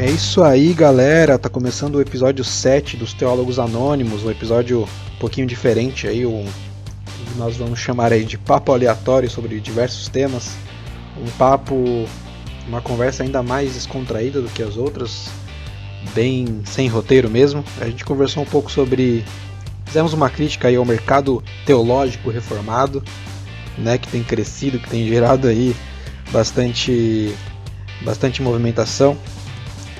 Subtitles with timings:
[0.00, 1.38] É isso aí, galera.
[1.38, 6.46] Tá começando o episódio 7 dos Teólogos Anônimos, um episódio um pouquinho diferente aí, um
[7.36, 10.56] nós vamos chamar aí de papo aleatório sobre diversos temas.
[11.18, 12.06] Um papo,
[12.66, 15.28] uma conversa ainda mais descontraída do que as outras,
[16.14, 17.62] bem sem roteiro mesmo.
[17.78, 19.22] A gente conversou um pouco sobre
[19.84, 23.04] fizemos uma crítica aí ao mercado teológico reformado,
[23.76, 25.76] né, que tem crescido, que tem gerado aí
[26.32, 27.34] bastante
[28.02, 29.18] bastante movimentação.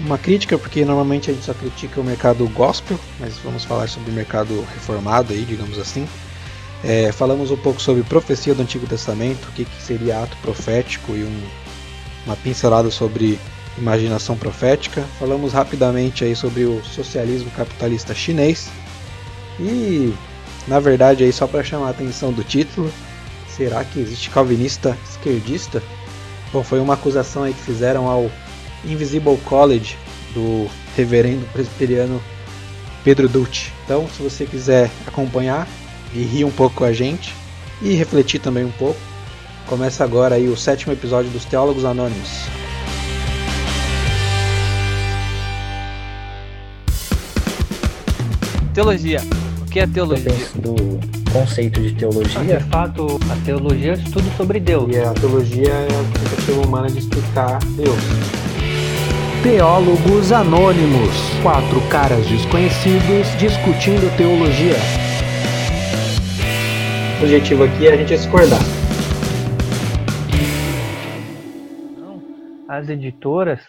[0.01, 4.11] Uma crítica porque normalmente a gente só critica o mercado gospel, mas vamos falar sobre
[4.11, 6.09] o mercado reformado aí, digamos assim.
[6.83, 11.13] É, falamos um pouco sobre profecia do Antigo Testamento, o que, que seria ato profético
[11.13, 11.43] e um,
[12.25, 13.39] uma pincelada sobre
[13.77, 15.05] imaginação profética.
[15.19, 18.71] Falamos rapidamente aí sobre o socialismo capitalista chinês
[19.59, 20.15] e,
[20.67, 22.91] na verdade, aí só para chamar a atenção do título,
[23.49, 25.83] será que existe calvinista esquerdista?
[26.51, 28.31] Bom, foi uma acusação aí que fizeram ao
[28.85, 29.97] Invisible College
[30.35, 32.21] do reverendo presbiteriano
[33.05, 33.73] Pedro Dutti.
[33.85, 35.67] Então, se você quiser acompanhar
[36.15, 37.35] e rir um pouco com a gente
[37.83, 39.01] e refletir também um pouco,
[39.67, 42.29] começa agora aí o sétimo episódio dos Teólogos Anônimos.
[48.75, 49.21] Teologia.
[49.61, 50.33] O que é teologia?
[50.57, 50.75] do
[51.33, 52.59] conceito de teologia.
[52.59, 54.95] De fato, a teologia é estudo sobre Deus.
[54.95, 58.40] E a teologia é a tentativa humana de explicar Deus.
[59.43, 61.41] Teólogos Anônimos.
[61.43, 64.75] Quatro caras desconhecidos discutindo teologia.
[67.19, 68.59] O objetivo aqui é a gente discordar.
[72.69, 73.61] As editoras,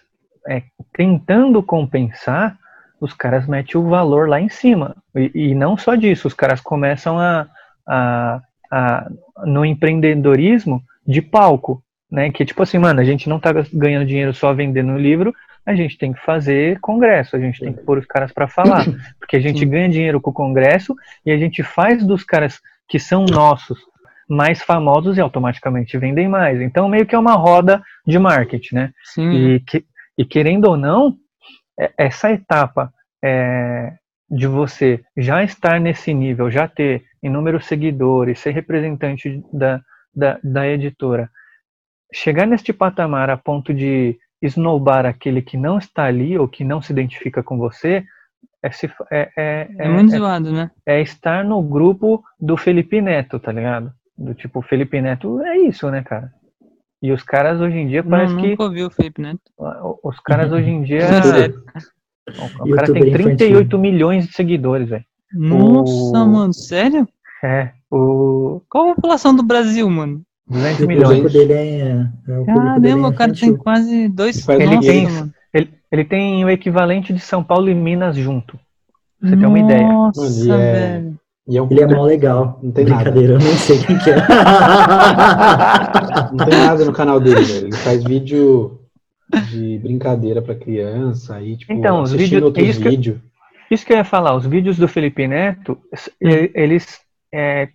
[0.46, 2.58] é, tentando compensar,
[3.00, 4.98] os caras metem o valor lá em cima.
[5.16, 7.48] E, e não só disso, os caras começam a,
[7.88, 9.10] a, a,
[9.46, 12.30] no empreendedorismo de palco, né?
[12.30, 15.34] Que tipo assim, mano, a gente não tá ganhando dinheiro só vendendo livro,
[15.66, 18.86] a gente tem que fazer congresso, a gente tem que pôr os caras para falar,
[19.20, 23.00] porque a gente ganha dinheiro com o congresso e a gente faz dos caras que
[23.00, 23.80] são nossos
[24.28, 26.62] mais famosos e automaticamente vendem mais.
[26.62, 28.94] Então meio que é uma roda de marketing, né?
[29.04, 29.30] Sim.
[29.30, 29.86] E, que,
[30.18, 31.18] e querendo ou não,
[31.98, 32.92] essa etapa
[33.24, 33.94] é,
[34.30, 39.82] de você já estar nesse nível, já ter inúmeros seguidores, ser representante da,
[40.16, 41.30] da, da editora,
[42.14, 46.82] chegar neste patamar a ponto de snowbar aquele que não está ali ou que não
[46.82, 48.04] se identifica com você,
[48.64, 50.72] é, se, é, é, é muito é, zoado, né?
[50.86, 53.92] É estar no grupo do Felipe Neto, tá ligado?
[54.18, 56.32] Do tipo, Felipe Neto é isso, né, cara?
[57.02, 58.50] E os caras hoje em dia parece não, que.
[58.50, 59.42] Nunca ouvi o Felipe Neto.
[60.04, 61.00] Os caras hoje em dia.
[61.00, 63.80] É o cara tem 38 infantil.
[63.80, 65.04] milhões de seguidores, velho.
[65.34, 66.28] Nossa, o...
[66.28, 67.08] mano, sério?
[67.44, 67.72] É.
[67.90, 68.62] O...
[68.70, 70.22] Qual a população do Brasil, mano?
[70.48, 71.26] 200 milhões.
[71.26, 75.08] O dele é, é Caramba, o cara tem quase dois ele, Nossa, tem,
[75.54, 78.60] ele, ele, tem o equivalente de São Paulo e Minas junto.
[79.20, 79.88] Pra você ter uma ideia.
[79.88, 80.74] Nossa, é...
[80.74, 81.22] velho.
[81.48, 82.60] E é um ele é mó legal.
[82.62, 83.44] Não tem Brincadeira, nada.
[83.44, 84.16] eu nem sei quem que é.
[86.32, 87.68] não tem nada no canal dele, velho.
[87.68, 88.80] Ele faz vídeo
[89.50, 93.18] de brincadeira para criança aí, tipo, então, os vídeos, outros isso vídeos.
[93.18, 95.78] Que, isso que eu ia falar, os vídeos do Felipe Neto,
[96.20, 97.00] eles
[97.34, 97.70] é,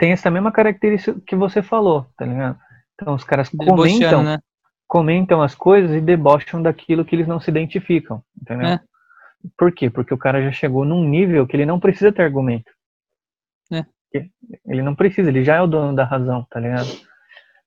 [0.00, 2.58] têm essa mesma característica que você falou, tá ligado?
[2.94, 4.38] Então os caras comentam, né?
[4.88, 8.66] comentam as coisas e debocham daquilo que eles não se identificam, entendeu?
[8.66, 8.80] É.
[9.58, 9.90] Por quê?
[9.90, 12.70] Porque o cara já chegou num nível que ele não precisa ter argumento.
[13.70, 13.84] É.
[14.66, 16.88] Ele não precisa, ele já é o dono da razão, tá ligado?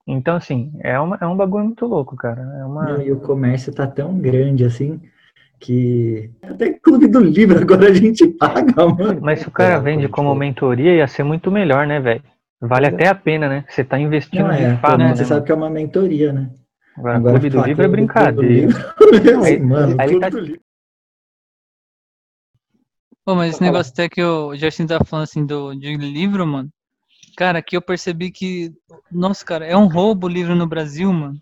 [0.06, 2.42] Então, assim, é, uma, é um bagulho muito louco, cara.
[2.42, 2.84] É uma...
[2.84, 5.00] Não, e o comércio tá tão grande assim
[5.64, 9.22] que até clube do livro agora a gente paga, mano.
[9.22, 12.22] Mas se o cara vende como mentoria, ia ser muito melhor, né, velho?
[12.60, 13.66] Vale até a pena, né?
[13.70, 14.98] Você tá investindo Não, é, fato.
[14.98, 16.52] Né, você sabe que é uma mentoria, né?
[16.98, 18.68] Agora, agora clube do livro é brincadeira.
[19.44, 20.30] aí, mano, aí tá...
[23.26, 26.70] Pô, mas esse negócio até que o Justin tá falando assim do, de livro, mano.
[27.38, 28.72] Cara, aqui eu percebi que.
[29.10, 31.42] Nossa, cara, é um roubo o livro no Brasil, mano.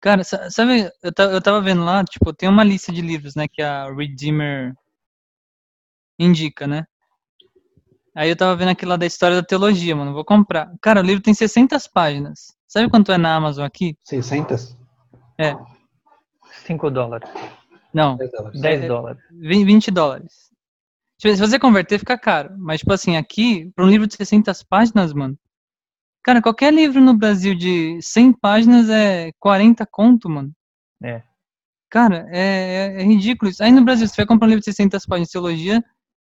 [0.00, 3.48] Cara, sabe, eu tava, eu tava vendo lá, tipo, tem uma lista de livros, né,
[3.48, 4.74] que a Redeemer
[6.18, 6.86] indica, né?
[8.14, 10.12] Aí eu tava vendo aquilo lá da história da teologia, mano.
[10.12, 10.72] Vou comprar.
[10.82, 12.52] Cara, o livro tem 600 páginas.
[12.66, 13.96] Sabe quanto é na Amazon aqui?
[14.02, 14.76] 600?
[15.38, 15.54] É.
[16.66, 17.30] 5 dólares.
[17.94, 18.16] Não.
[18.16, 18.60] 10 dólares.
[18.60, 19.22] 10 dólares.
[19.30, 20.50] 20 dólares.
[21.16, 22.56] Se você converter, fica caro.
[22.58, 25.38] Mas, tipo assim, aqui, para um livro de 600 páginas, mano.
[26.28, 30.52] Cara, qualquer livro no Brasil de 100 páginas é 40 conto, mano.
[31.02, 31.22] É.
[31.88, 33.64] Cara, é, é, é ridículo isso.
[33.64, 35.82] Aí no Brasil, se você vai comprar um livro de 600 páginas de teologia,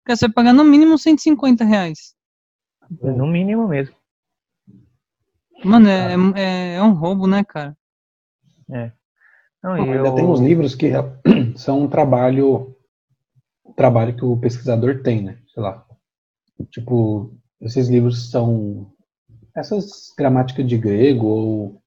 [0.06, 2.16] cara, você vai pagar no mínimo 150 reais.
[2.90, 3.94] No mínimo mesmo.
[5.66, 7.78] Mano, é, é, é um roubo, né, cara?
[8.72, 8.94] É.
[9.62, 10.94] Não, Não, e ainda eu- tem uns livros que
[11.58, 12.74] são um trabalho,
[13.66, 15.40] um trabalho que o pesquisador tem, né?
[15.54, 15.86] Sei lá.
[16.72, 18.94] Tipo, esses livros são
[19.60, 21.82] essas gramáticas de grego ou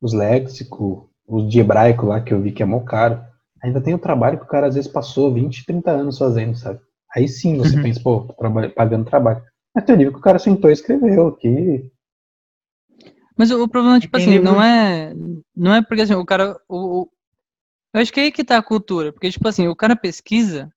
[0.00, 3.20] os léxicos, os de hebraico lá que eu vi que é mó caro.
[3.62, 6.80] Ainda tem o trabalho que o cara às vezes passou 20, 30 anos fazendo, sabe?
[7.14, 7.82] Aí sim você Uhum.
[7.82, 9.42] pensa, pô, tô traba- pagando trabalho.
[9.74, 11.90] Mas tem livro que o cara sentou e escreveu, que
[13.36, 15.12] Mas o, problema, tipo assim, não é.
[15.56, 16.58] Não é porque assim, o cara.
[16.68, 17.10] O, o-
[17.94, 19.12] eu acho que é aí que tá a cultura.
[19.12, 20.70] Porque, tipo assim, o cara pesquisa.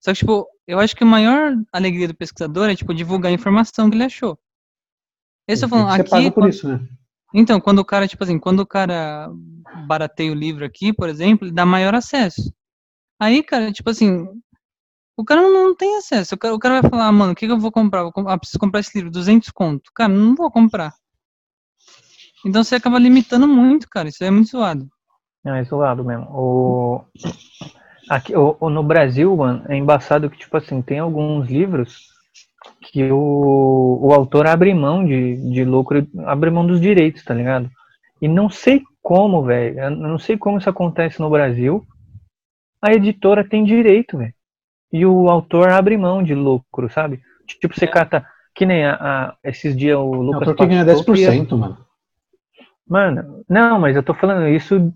[0.00, 3.34] Só que, tipo, eu acho que a maior alegria do pesquisador é, tipo, divulgar a
[3.34, 4.38] informação que ele achou.
[5.46, 6.30] Esse eu falando, você paga aqui.
[6.30, 6.80] por quando- isso, né?
[7.34, 9.30] Então, quando o cara, tipo assim, quando o cara
[9.86, 12.52] barateia o livro aqui, por exemplo, ele dá maior acesso.
[13.18, 14.26] Aí, cara, tipo assim,
[15.16, 16.34] o cara não, tem acesso.
[16.34, 18.02] O cara, o cara vai falar, ah, mano, o que, que eu vou comprar?
[18.02, 19.90] Vou ah, preciso comprar esse livro, 200 conto.
[19.94, 20.92] Cara, não vou comprar.
[22.44, 24.08] Então você acaba limitando muito, cara.
[24.08, 24.88] Isso aí é muito zoado.
[25.44, 26.26] Não, é zoado mesmo.
[26.30, 27.04] O...
[28.10, 32.08] Aqui, o, o- no Brasil, mano, é embaçado que, tipo assim, tem alguns livros
[32.80, 37.70] que o, o autor abre mão de, de lucro, abre mão dos direitos, tá ligado?
[38.20, 41.84] E não sei como, velho, não sei como isso acontece no Brasil,
[42.80, 44.34] a editora tem direito, velho.
[44.92, 47.20] E o autor abre mão de lucro, sabe?
[47.46, 51.20] Tipo, você cata, que nem a, a- esses dias o Não, Lucas porque ganha Pastoso
[51.20, 51.78] ia- 10%, mano.
[52.88, 54.92] Mano, não, mas eu tô falando isso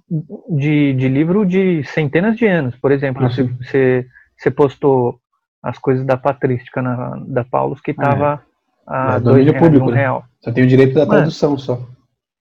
[0.51, 2.77] de, de livro de centenas de anos.
[2.77, 5.19] Por exemplo, Ah, você, você postou
[5.63, 8.43] as coisas da patrística na, da Paulus que tava
[8.87, 10.01] a É dois domínio reais, público, um né?
[10.01, 10.25] real.
[10.41, 11.11] Só tem o direito da Mano.
[11.13, 11.81] tradução só.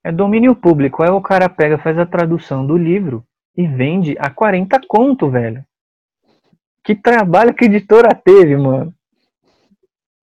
[0.04, 1.02] É domínio público.
[1.02, 3.24] Aí o cara pega, faz a tradução do livro
[3.58, 5.64] e vende a 40 conto, velho.
[6.84, 8.94] Que trabalho que a editora teve, mano.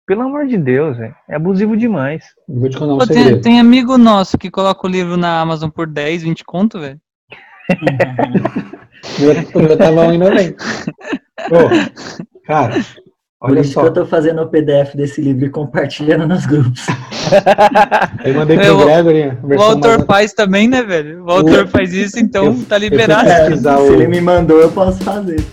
[0.06, 1.15] Pelo amor de Deus, velho.
[1.29, 2.25] É abusivo demais.
[2.49, 5.69] Vou te contar um Pô, tem, tem amigo nosso que coloca o livro na Amazon
[5.69, 7.00] por 10, 20 conto, velho.
[9.55, 10.56] O meu tava 1,90.
[11.49, 12.75] Pô, cara,
[13.41, 13.83] Por olha isso só.
[13.83, 16.87] que eu tô fazendo o PDF desse livro e compartilhando nos grupos.
[18.25, 19.39] Eu mandei pro o- Gregory.
[19.59, 21.25] O autor mais- faz também, né, velho?
[21.25, 23.29] O autor faz isso, então Eu- tá liberado.
[23.59, 25.45] Se o- ele me mandou, eu posso fazer.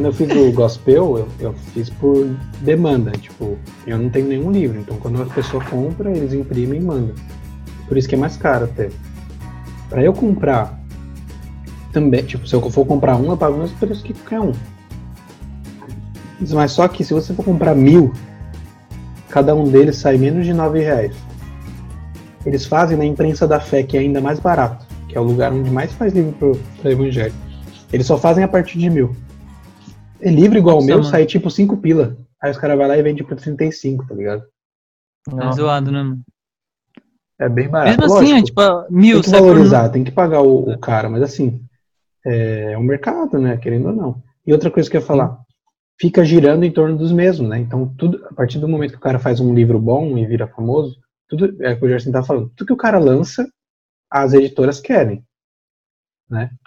[0.00, 2.26] Quando eu fiz o gospel, eu, eu fiz por
[2.62, 3.10] demanda.
[3.10, 4.80] Tipo, eu não tenho nenhum livro.
[4.80, 7.14] Então, quando a pessoa compra, eles imprimem e mandam.
[7.86, 8.88] Por isso que é mais caro até.
[9.90, 10.80] Pra eu comprar
[11.92, 14.52] também, tipo, se eu for comprar um, eu pago o mesmo preço que qualquer um.
[16.50, 18.10] Mas só que se você for comprar mil,
[19.28, 21.14] cada um deles sai menos de nove reais.
[22.46, 25.52] Eles fazem na imprensa da fé, que é ainda mais barato, que é o lugar
[25.52, 27.34] onde mais faz livro pro evangelho.
[27.92, 29.14] Eles só fazem a partir de mil.
[30.22, 31.08] E livro igual o meu mano.
[31.08, 32.16] sai tipo 5 pila.
[32.42, 34.44] Aí os caras vão lá e vendem por 35, tá ligado?
[35.28, 35.52] É Não.
[35.52, 36.22] zoado, né, mano?
[37.38, 37.98] É bem barato.
[38.00, 40.78] Mesmo assim, é Lógico, tipo, mil, tem que por- valorizar, tem que pagar o, o
[40.78, 41.60] cara, mas assim,
[42.24, 43.56] é, é um mercado, né?
[43.56, 44.22] Querendo ou não.
[44.46, 45.38] E outra coisa que eu ia falar,
[45.98, 47.58] fica girando em torno dos mesmos, né?
[47.58, 50.46] Então, tudo, a partir do momento que o cara faz um livro bom e vira
[50.46, 53.46] famoso, tudo, é o que o Gerson tá falando, tudo que o cara lança,
[54.10, 55.22] as editoras querem,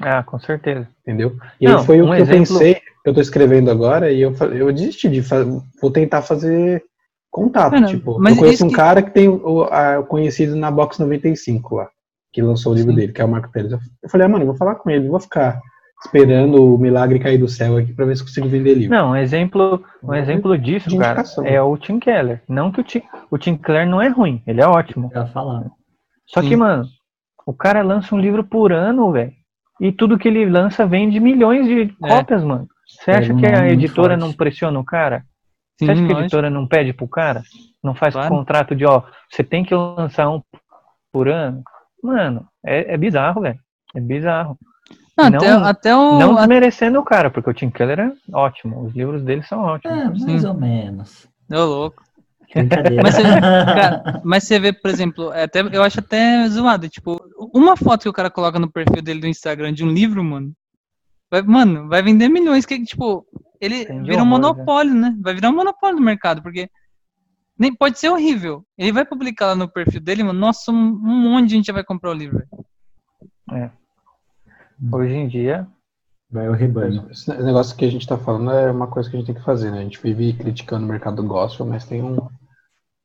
[0.02, 0.88] Ah, com certeza.
[1.02, 1.36] entendeu?
[1.60, 4.22] E Não, aí foi o um que eu exemplo- pensei, eu tô escrevendo agora e
[4.22, 5.44] eu, eu desisti de fa-
[5.82, 6.84] vou tentar fazer
[7.32, 10.56] contato, Mano, tipo, mas eu conheço um que- cara que tem o, a- o conhecido
[10.56, 11.90] na Box 95 lá,
[12.32, 12.98] que lançou o livro Sim.
[12.98, 13.72] dele, que é o Marco Pérez.
[13.72, 15.60] Eu, eu falei, ah, mano, eu vou falar com ele, não vou ficar
[16.06, 18.96] esperando o milagre cair do céu aqui pra ver se eu consigo vender livro.
[18.96, 22.42] Não, um exemplo, um Vamos exemplo disso, cara, é o Tim Keller.
[22.48, 23.02] Não que o Tim,
[23.32, 25.10] o Tim Keller não é ruim, ele é ótimo.
[25.14, 25.64] Eu ia falar.
[26.28, 26.50] Só Sim.
[26.50, 26.86] que, mano,
[27.46, 29.32] o cara lança um livro por ano, velho.
[29.82, 32.08] E tudo que ele lança vende milhões de É.
[32.10, 32.68] cópias, mano.
[32.88, 34.20] Você É, acha um que a editora forte.
[34.20, 35.24] não pressiona o cara?
[35.80, 36.22] Sim, Você acha que a lógico.
[36.22, 37.42] editora não pede pro cara?
[37.84, 38.30] Não faz Claro.
[38.30, 40.42] contrato de, ó, você tem que lançar um
[41.12, 41.64] por ano?
[42.04, 43.60] Mano, é, é bizarro, velho.
[43.96, 44.58] É bizarro.
[45.18, 46.20] Não, Não- até, até o.
[46.20, 48.84] Não a- desmerecendo o cara, porque o Tim Keller é ótimo.
[48.86, 49.98] Os livros dele são ótimos.
[49.98, 50.48] É, mais Sim.
[50.48, 51.28] ou menos.
[51.52, 52.03] Ô, louco.
[52.54, 53.04] Brincadeira.
[53.04, 57.20] Mas você, cara, mas você vê, por exemplo, é até, eu acho até zoado, tipo,
[57.54, 60.54] uma foto que o cara coloca no perfil dele do Instagram de um livro, mano,
[61.32, 63.26] vai, mano, vai vender milhões, que, tipo,
[63.60, 65.16] ele de vira um horrores, monopólio, né?
[65.22, 66.70] Vai virar um monopólio do mercado, porque
[67.58, 68.66] nem pode ser horrível.
[68.78, 71.84] Ele vai publicar lá no perfil dele, mano, nossa, um, um monte de gente vai
[71.84, 72.44] comprar o livro.
[73.50, 73.72] velho.
[74.92, 75.68] Hoje em dia,
[76.34, 77.06] Vai o rebanho.
[77.12, 79.44] Esse negócio que a gente tá falando é uma coisa que a gente tem que
[79.44, 79.78] fazer, né?
[79.78, 82.18] A gente vive criticando o mercado gospel, mas tem um,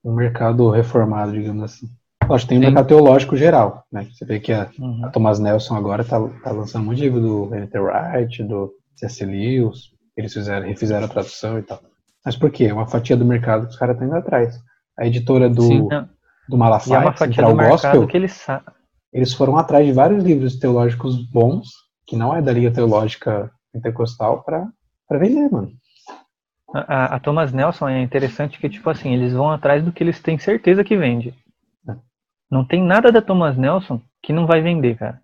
[0.08, 1.86] um mercado reformado, digamos assim.
[2.26, 2.70] Lógico, tem o Tem.
[2.70, 4.06] mercado teológico geral, né?
[4.12, 5.04] Você vê que a, Uhum.
[5.04, 7.78] a Thomas Nelson agora tá, tá lançando um monte de livro do N.T.
[7.78, 9.24] Wright, do C.S.
[9.24, 11.80] Lewis, eles fizeram, refizeram a tradução e tal.
[12.24, 12.64] Mas por quê?
[12.64, 14.58] É uma fatia do mercado que os caras estão indo atrás.
[14.98, 15.88] A editora do, Sim.
[15.88, 16.08] Não,
[16.48, 18.46] do Malafaia, é uma fatia Central do Gospel, que eles
[19.12, 21.68] eles foram atrás de vários livros teológicos bons,
[22.06, 24.68] que não é da Liga Teológica Pentecostal, pra
[25.18, 25.70] vender, mano.
[26.75, 30.20] A, a- Thomas Nelson é interessante que, tipo assim, eles vão atrás do que eles
[30.20, 31.34] têm certeza que vende.
[31.88, 31.94] É.
[32.50, 35.20] Não tem nada da Thomas Nelson que não vai vender, cara.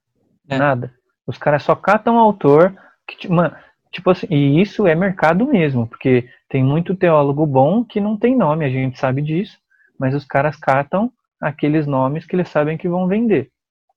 [0.49, 0.57] É.
[0.57, 0.93] Nada.
[1.27, 2.75] Os caras só catam autor
[3.07, 3.55] que, mano,
[3.93, 8.37] tipo assim, e isso é mercado mesmo, porque tem muito teólogo bom que não tem
[8.37, 9.59] nome, a gente sabe disso,
[9.99, 11.11] mas os caras catam
[11.41, 13.51] aqueles nomes que eles sabem que vão vender.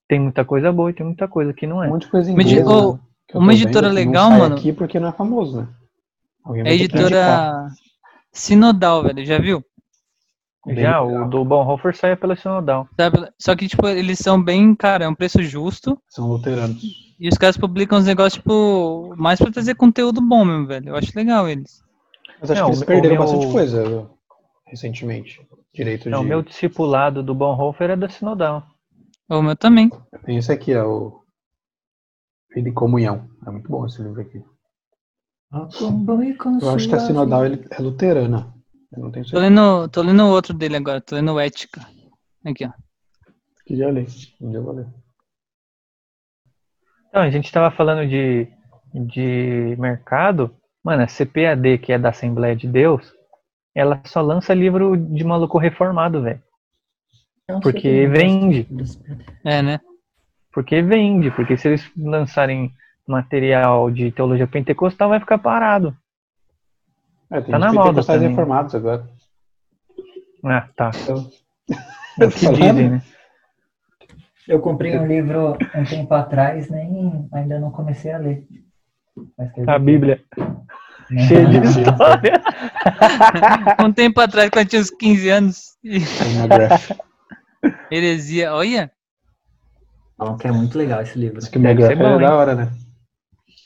[0.07, 1.87] Tem muita coisa boa e tem muita coisa que não Um é.
[1.87, 2.99] monte de coisa inglesa, ô, né,
[3.35, 4.55] uma editora vendo que não legal, mano.
[4.55, 5.67] aqui porque não é famoso, né?
[6.47, 7.67] Alguém É editora
[8.31, 9.25] Sinodal, velho.
[9.25, 9.63] Já viu?
[10.65, 11.25] Bem Já, legal.
[11.27, 12.87] o do Bonhoeffer sai pela Sinodal.
[13.39, 16.01] Só que, tipo, eles são bem, cara, é um preço justo.
[16.09, 16.81] São luteranos.
[17.19, 20.89] E os caras publicam uns negócios, tipo, mais pra trazer conteúdo bom mesmo, velho.
[20.89, 21.81] Eu acho legal eles.
[22.39, 24.09] Mas acho Não, que eles perderam meu- bastante coisa
[24.67, 25.39] recentemente.
[25.73, 26.25] Direito Não, de.
[26.25, 28.63] o meu discipulado do Bonhoeffer é da Sinodal.
[29.29, 29.89] O meu também.
[30.25, 31.21] Tem esse aqui, ó, o
[32.53, 33.27] Vida e Comunhão.
[33.45, 34.41] É muito bom esse livro aqui.
[35.51, 38.53] Eu acho que a Sinodal é luterana.
[38.91, 39.39] Eu não tenho Tô certeza.
[39.39, 41.81] lendo, tô lendo outro dele agora, tô lendo Ética.
[42.45, 42.71] Aqui, ó.
[43.65, 44.05] Que já li.
[44.39, 44.87] Vou ler.
[47.09, 48.47] Então, a gente estava falando de,
[48.93, 50.55] de mercado.
[50.83, 53.13] Mano, a CPAD, que é da Assembleia de Deus,
[53.75, 56.41] ela só lança livro de maluco reformado, velho.
[57.61, 58.67] Porque vende.
[59.45, 59.79] É, né?
[60.51, 61.31] Porque vende.
[61.31, 62.73] Porque se eles lançarem
[63.07, 65.95] material de teologia pentecostal, vai ficar parado.
[67.31, 68.29] É, tem Tá na moda também.
[68.29, 69.07] reformados agora.
[70.43, 70.91] Ah, tá.
[71.03, 71.29] Então,
[72.19, 72.59] É que Falando?
[72.61, 73.01] dizem, né?
[74.47, 78.45] Eu comprei um livro um tempo atrás, nem ainda não comecei a ler.
[79.67, 80.23] A Bíblia.
[80.37, 80.65] Não.
[81.27, 82.41] Cheia de história.
[83.83, 85.77] Um tempo atrás, quando eu tinha uns 15 anos,
[87.91, 88.53] heresia.
[88.53, 88.91] Olha,
[90.43, 91.39] é muito legal esse livro.
[91.39, 92.71] Isso que o bom, é da hora, né?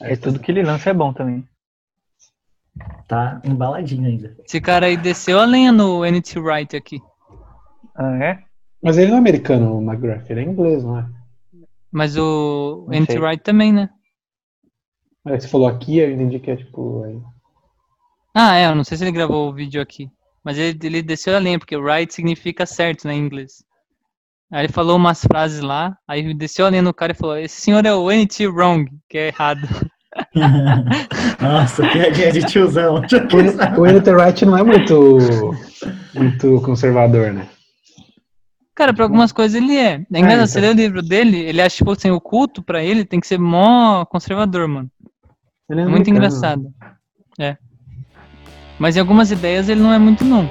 [0.01, 1.48] É tudo que ele lança é bom também.
[3.08, 4.36] Tá embaladinho ainda.
[4.46, 7.01] esse cara aí desceu a lenha no NT Wright aqui.
[7.96, 8.43] Ah, é?
[8.81, 10.29] Mas ele não é americano, o McGrath.
[10.29, 11.05] Ele é inglês, não é?
[11.91, 13.22] Mas o Não NT sei.
[13.22, 13.89] Wright também, né?
[15.24, 17.03] Mas você falou aqui, eu entendi que é tipo.
[17.03, 17.22] aí-
[18.34, 20.10] Ah, é, eu não sei se ele gravou o vídeo aqui.
[20.43, 23.63] Mas ele, ele desceu a lenha, porque right significa certo, né, em inglês.
[24.51, 27.62] Aí ele falou umas frases lá, aí desceu a lenha no cara e falou, esse
[27.62, 29.67] senhor é o NT wrong, que é errado.
[31.39, 33.01] Nossa, piadinha de tiozão.
[33.79, 35.55] O Editor Wright não é muito,
[36.13, 37.48] muito conservador, né?
[38.75, 40.01] Cara, pra algumas coisas ele é.
[40.13, 43.05] É engraçado, você lê o livro dele, ele acha, tipo assim, o culto pra ele
[43.05, 44.89] tem que ser mó conservador, mano.
[45.70, 46.65] Ele É é muito engraçado.
[47.39, 47.55] É.
[48.77, 50.50] Mas em algumas ideias ele não é muito, não.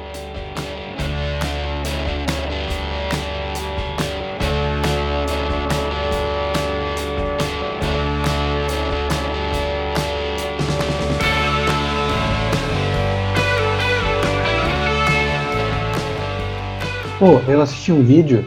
[17.21, 18.47] Pô, eu assisti um vídeo,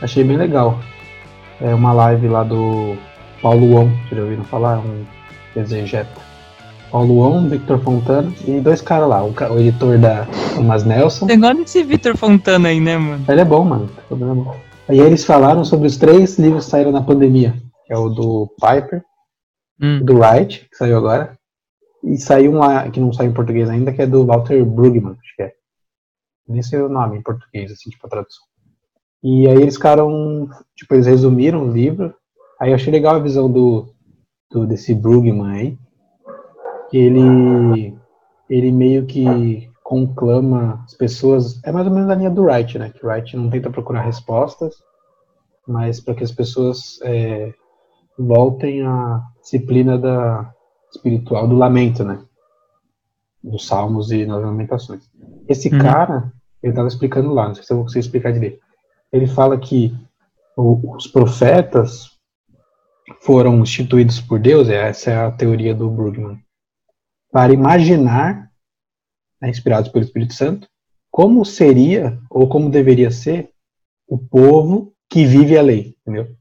[0.00, 0.80] achei bem legal.
[1.60, 2.96] É uma live lá do
[3.42, 4.78] Paulo On, vocês já ouviram falar?
[4.78, 5.04] Um
[5.54, 6.08] exegeta.
[6.90, 9.22] Paulo On, Victor Fontana e dois caras lá.
[9.22, 11.26] O, o editor da Thomas Nelson.
[11.26, 13.22] Você gosta desse Victor Fontana aí, né, mano?
[13.28, 13.90] Ele é bom, mano.
[14.08, 14.56] problema bom.
[14.88, 17.52] Aí eles falaram sobre os três livros que saíram na pandemia.
[17.86, 19.02] Que é o do Piper,
[19.78, 20.00] Hum.
[20.02, 21.36] do Wright, que saiu agora.
[22.02, 25.16] E saiu um lá, que não saiu em português ainda, que é do Walter é.
[26.50, 28.44] Nem sei o nome em português, assim, tipo a tradução.
[29.22, 32.14] E aí eles ficaram, tipo, eles resumiram o livro.
[32.60, 33.86] Aí eu achei legal a visão do,
[34.50, 35.78] do desse Brugman aí.
[36.90, 37.96] Que ele,
[38.48, 42.90] ele meio que conclama as pessoas, é mais ou menos a linha do Wright, né?
[42.90, 44.76] Que o Wright não tenta procurar respostas,
[45.66, 47.52] mas para que as pessoas é,
[48.18, 50.52] voltem à disciplina da
[50.94, 52.22] espiritual do lamento, né?
[53.42, 55.10] Dos salmos e nas lamentações.
[55.48, 55.78] Esse Uhum.
[55.78, 58.60] cara, ele estava explicando lá, não sei se eu vou conseguir explicar direito.
[59.12, 59.94] Ele fala que
[60.56, 62.10] os profetas
[63.22, 66.38] foram instituídos por Deus, e essa é a teoria do Brugman,
[67.32, 68.50] para imaginar,
[69.40, 70.68] né, inspirados pelo Espírito Santo,
[71.10, 73.50] como seria ou como deveria ser
[74.06, 76.36] o povo que vive a lei, entendeu?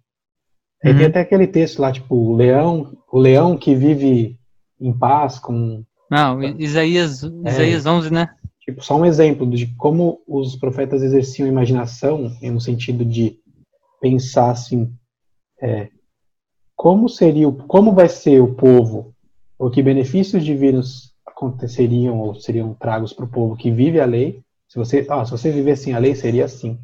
[0.84, 1.10] Aí tem Uhum.
[1.10, 4.40] até aquele texto lá, tipo, o leão, o leão que vive
[4.80, 8.30] em paz com Não, Isaías, Isaías 11, né?
[8.70, 13.40] Tipo, só um exemplo de como os profetas exerciam a imaginação, no sentido de
[14.00, 14.94] pensar assim,
[15.60, 15.90] é,
[16.76, 19.16] como seria, como vai ser o povo,
[19.58, 24.44] ou que benefícios divinos aconteceriam ou seriam tragos para o povo que vive a lei.
[24.68, 26.80] Se você, ah, se você vivessem a lei, seria assim.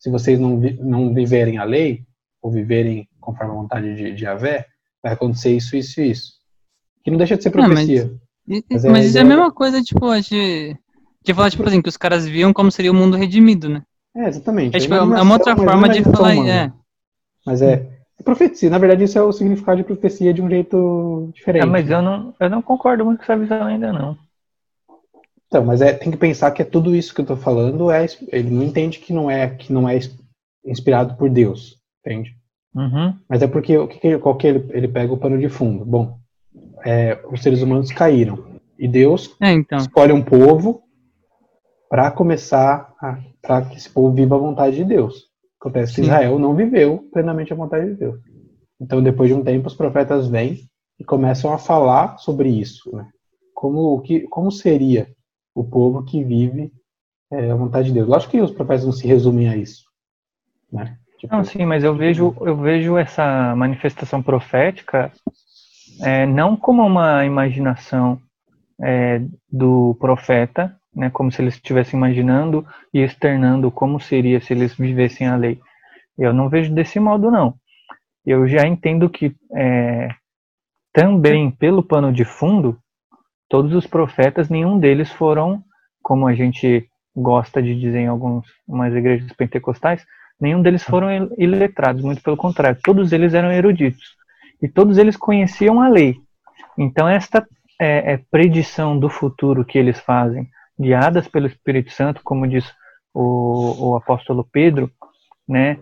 [0.00, 2.04] Se vocês não, não viverem a lei,
[2.42, 4.64] ou viverem conforme a vontade de, de vai
[5.04, 6.32] acontecer isso, isso e isso.
[7.04, 8.06] Que não deixa de ser profecia.
[8.06, 10.76] Não, mas, mas, é, mas isso é a mesma coisa, tipo, de,
[11.26, 13.82] de falar, tipo assim, que os caras viam como seria o mundo redimido, né?
[14.14, 14.76] É, exatamente.
[14.76, 16.72] É, tipo, é uma outra forma de falar, é.
[17.44, 17.86] Mas é,
[18.24, 18.70] profecia.
[18.70, 21.64] Na verdade, isso é o significado de profecia de um jeito diferente.
[21.64, 24.16] É, mas eu não, eu não concordo muito com essa visão ainda, não.
[25.46, 28.06] Então, mas é, tem que pensar que é tudo isso que eu estou falando, é,
[28.32, 29.98] ele não entende que não é que não é
[30.64, 32.34] inspirado por Deus, entende?
[32.74, 33.14] Uhum.
[33.28, 35.84] Mas é porque o que, qual que ele, ele pega o pano de fundo?
[35.84, 36.18] Bom,
[36.84, 38.44] é, os seres humanos caíram
[38.78, 39.78] e Deus é, então.
[39.78, 40.82] escolhe um povo
[41.88, 42.92] para começar
[43.42, 45.26] para que esse povo viva a vontade de Deus.
[45.60, 46.06] Acontece que Sim.
[46.06, 48.20] Israel não viveu plenamente a vontade de Deus.
[48.80, 52.94] Então, depois de um tempo, os profetas vêm e começam a falar sobre isso.
[52.94, 53.08] Né?
[53.54, 55.08] Como, que, como seria
[55.54, 56.72] o povo que vive
[57.32, 58.08] é, a vontade de Deus?
[58.08, 59.84] Lógico que os profetas não se resumem a isso.
[60.70, 60.98] Né?
[61.18, 65.10] Tipo, não, sim, mas eu vejo, eu vejo essa manifestação profética
[66.02, 68.20] é, não como uma imaginação
[68.82, 74.74] é, do profeta, né, como se eles estivessem imaginando e externando como seria se eles
[74.74, 75.60] vivessem a lei.
[76.18, 77.54] Eu não vejo desse modo, não.
[78.24, 80.08] Eu já entendo que é,
[80.92, 82.78] também pelo pano de fundo,
[83.48, 85.62] todos os profetas, nenhum deles foram,
[86.02, 90.04] como a gente gosta de dizer em algumas igrejas pentecostais,
[90.40, 94.16] nenhum deles foram iletrados, muito pelo contrário, todos eles eram eruditos
[94.62, 96.16] e todos eles conheciam a lei.
[96.78, 97.46] Então esta
[97.80, 100.48] é, é predição do futuro que eles fazem
[100.78, 102.64] guiadas pelo Espírito Santo, como diz
[103.14, 104.90] o, o apóstolo Pedro,
[105.48, 105.78] né,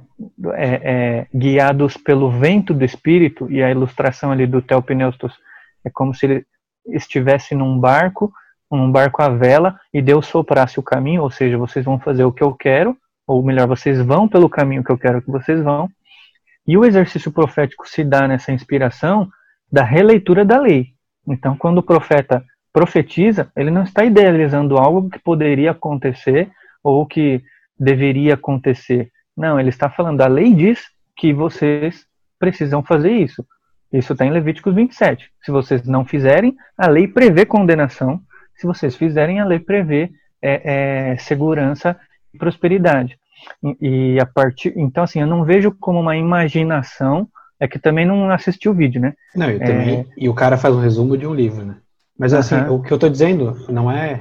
[0.54, 5.34] é, é, guiados pelo vento do Espírito, e a ilustração ali do Teopneustos
[5.84, 6.46] é como se ele
[6.86, 8.32] estivesse num barco,
[8.70, 12.32] num barco à vela, e Deus soprasse o caminho, ou seja, vocês vão fazer o
[12.32, 15.88] que eu quero, ou melhor, vocês vão pelo caminho que eu quero que vocês vão,
[16.66, 19.28] e o exercício profético se dá nessa inspiração
[19.70, 20.88] da releitura da lei.
[21.26, 26.50] Então, quando o profeta profetiza, ele não está idealizando algo que poderia acontecer
[26.82, 27.40] ou que
[27.78, 29.12] deveria acontecer.
[29.36, 30.80] Não, ele está falando, a lei diz
[31.16, 32.04] que vocês
[32.36, 33.46] precisam fazer isso.
[33.92, 35.30] Isso está em Levíticos 27.
[35.40, 38.20] Se vocês não fizerem, a lei prevê condenação.
[38.56, 40.10] Se vocês fizerem, a lei prevê
[40.42, 41.96] é, é, segurança
[42.34, 43.16] e prosperidade.
[43.62, 47.28] E, e, a partir, então assim, eu não vejo como uma imaginação.
[47.60, 49.14] É que também não assisti o vídeo, né?
[49.34, 50.00] Não, eu também.
[50.00, 50.06] É...
[50.16, 51.76] E o cara faz um resumo de um livro, né?
[52.18, 54.20] Mas assim, o que eu tô dizendo não é.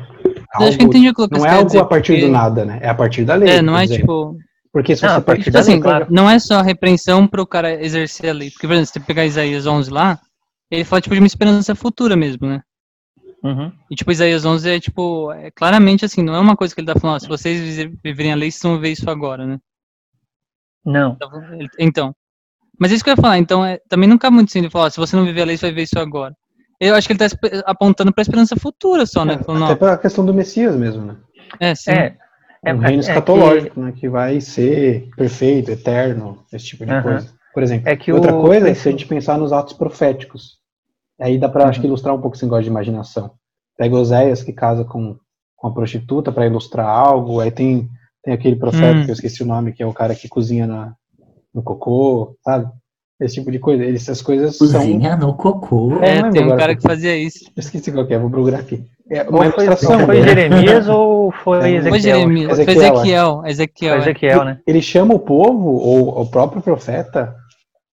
[0.54, 2.26] Algo, acho que entendi o que Não é algo dizer, a partir porque...
[2.26, 2.80] do nada, né?
[2.82, 3.50] É a partir da lei.
[3.50, 4.00] É, não é dizer.
[4.00, 4.38] tipo.
[4.72, 6.08] Porque se não, você partir tipo assim, lei, claro.
[6.10, 8.50] não é só a repreensão para o cara exercer a lei.
[8.50, 10.20] Porque, por exemplo, se você pegar Isaías 11 lá,
[10.72, 12.62] ele fala tipo de uma esperança futura mesmo, né?
[13.44, 13.72] Uhum.
[13.92, 16.92] E tipo, Isaías 11 é tipo, é, claramente assim, não é uma coisa que ele
[16.92, 19.60] tá falando, ó, se vocês viverem a lei, vocês vão ver isso agora, né?
[20.84, 21.18] Não.
[21.78, 22.16] Então.
[22.80, 24.70] Mas é isso que eu ia falar, então é, também não cabe muito assim, ele
[24.70, 26.34] falar, ó, se você não viver a lei, você vai ver isso agora.
[26.80, 29.36] Eu acho que ele está apontando para a esperança futura só, né?
[29.36, 31.18] É, Falando, até para a questão do Messias mesmo, né?
[31.60, 31.92] É, sim.
[31.92, 32.18] É,
[32.66, 33.80] é um reino é escatológico, que...
[33.80, 33.94] né?
[33.96, 37.04] Que vai ser perfeito, eterno, esse tipo de uh -huh.
[37.04, 37.34] coisa.
[37.54, 38.42] Por exemplo, é que outra o...
[38.42, 40.58] coisa é se a gente pensar nos atos proféticos.
[41.20, 41.70] Aí dá para, uh -huh.
[41.70, 43.32] acho que, ilustrar um pouco esse negócio de imaginação.
[43.78, 45.18] Pega Oséias, que casa com,
[45.56, 47.40] com a prostituta para ilustrar algo.
[47.40, 47.90] Aí tem,
[48.24, 49.06] tem aquele profeta, hum.
[49.06, 50.96] que eu esqueci o nome, que é o cara que cozinha na,
[51.54, 52.72] no cocô, sabe?
[53.24, 53.86] Esse tipo de coisa.
[53.86, 55.28] Essas coisas Cozinha são...
[55.28, 56.00] no cocô.
[56.02, 57.46] É, tem um cara que fazia isso.
[57.58, 58.84] esqueci qual que é, vou procurar aqui.
[59.10, 59.68] É uma foi,
[60.06, 61.90] foi Jeremias ou foi Ezequiel?
[61.90, 63.44] Foi Jeremias, foi Ezequiel.
[63.46, 64.60] Ezequiel, foi Ezequiel, né?
[64.66, 67.36] Ele chama o povo, ou o próprio profeta,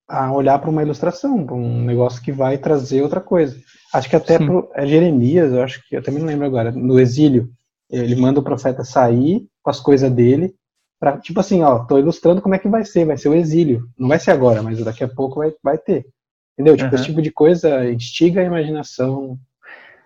[0.09, 3.57] a olhar para uma ilustração, para um negócio que vai trazer outra coisa.
[3.93, 6.99] Acho que até pro, é Jeremias, eu acho que, eu também não lembro agora, no
[6.99, 7.49] exílio,
[7.91, 10.55] ele manda o profeta sair com as coisas dele
[11.01, 13.89] Pra, tipo assim, ó, tô ilustrando como é que vai ser, vai ser o exílio.
[13.99, 16.05] Não vai ser agora, mas daqui a pouco vai, vai ter.
[16.53, 16.77] Entendeu?
[16.77, 16.95] Tipo, uhum.
[16.95, 19.39] esse tipo de coisa instiga a imaginação.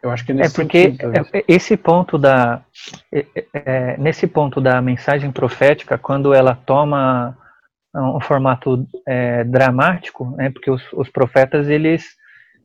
[0.01, 2.63] Eu acho que é nesse É porque sentido, é, esse ponto da
[3.13, 7.37] é, é, nesse ponto da mensagem profética, quando ela toma
[7.97, 12.05] um formato é, dramático, né, porque os, os profetas eles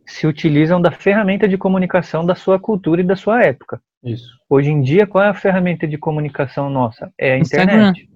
[0.06, 3.80] se utilizam da ferramenta de comunicação da sua cultura e da sua época.
[4.04, 4.28] Isso.
[4.50, 7.12] Hoje em dia, qual é a ferramenta de comunicação nossa?
[7.18, 8.10] É a internet.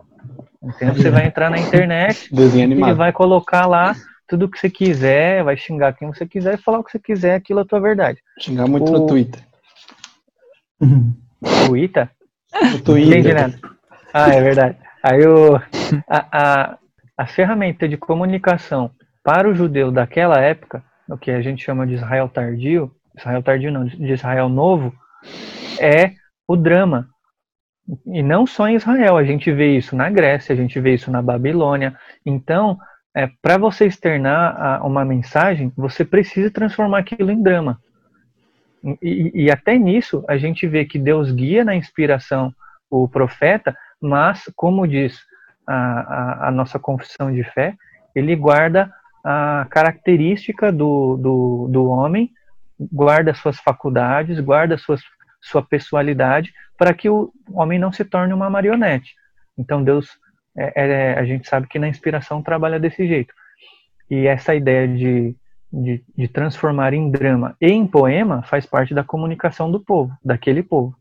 [0.61, 0.95] Entendeu?
[0.95, 3.95] Você vai entrar na internet e vai colocar lá
[4.27, 6.99] tudo o que você quiser, vai xingar quem você quiser e falar o que você
[6.99, 8.19] quiser, aquilo é a tua verdade.
[8.39, 8.93] Xingar muito o...
[8.93, 9.41] no Twitter.
[11.67, 12.09] Twitter?
[12.75, 13.19] O Twitter.
[13.19, 13.59] entendi nada.
[14.13, 14.77] Ah, é verdade.
[15.03, 15.55] Aí o,
[16.07, 16.77] a, a,
[17.17, 18.91] a ferramenta de comunicação
[19.23, 23.71] para o judeu daquela época, o que a gente chama de Israel tardio, Israel tardio
[23.71, 24.93] não, de Israel novo,
[25.79, 26.13] é
[26.47, 27.09] o drama.
[28.07, 31.11] E não só em Israel, a gente vê isso na Grécia, a gente vê isso
[31.11, 31.95] na Babilônia.
[32.25, 32.77] Então,
[33.15, 37.79] é, para você externar a- uma mensagem, você precisa transformar aquilo em drama.
[39.01, 42.53] E, e- até nisso, a gente vê que Deus guia na inspiração
[42.89, 45.19] o profeta, mas, como diz
[45.65, 47.75] a, a, a nossa confissão de fé,
[48.15, 48.91] ele guarda
[49.23, 52.29] a característica do, do, do homem,
[52.91, 55.01] guarda suas faculdades, guarda suas,
[55.43, 59.13] sua pessoalidade, para que o homem não se torne uma marionete.
[59.57, 60.07] Então, Deus,
[60.57, 63.33] é, é, a gente sabe que na inspiração trabalha desse jeito.
[64.09, 65.35] E essa ideia de,
[65.71, 70.63] de, de transformar em drama e em poema faz parte da comunicação do povo, daquele
[70.63, 70.95] povo,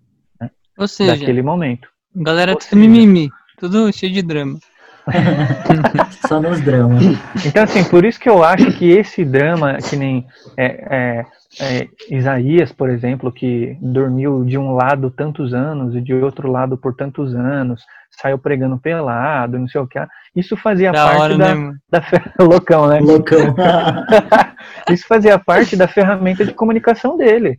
[0.78, 1.88] Ou seja, daquele momento.
[2.14, 4.58] galera ou tudo seja- mimimi, tudo cheio de drama.
[6.26, 7.02] Só nos dramas.
[7.44, 11.26] Então, assim, por isso que eu acho que esse drama, que nem é, é,
[11.60, 16.76] é, Isaías, por exemplo, que dormiu de um lado tantos anos e de outro lado
[16.76, 19.98] por tantos anos, saiu pregando pelado, não sei o que,
[20.36, 21.78] isso fazia Da parte hora, da, né, mano?
[21.90, 23.00] da fer- loucão, né?
[23.00, 23.54] Loucão.
[24.88, 27.58] Isso fazia parte da ferramenta de comunicação dele.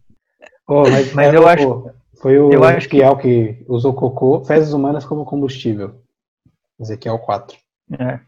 [0.65, 1.85] Pô, mas Mas é, eu pô, acho-
[2.21, 3.63] Foi o eu acho que- que...
[3.67, 5.95] usou cocô, fezes humanas como combustível.
[6.79, 7.57] Ezequiel 4.
[7.99, 8.19] É.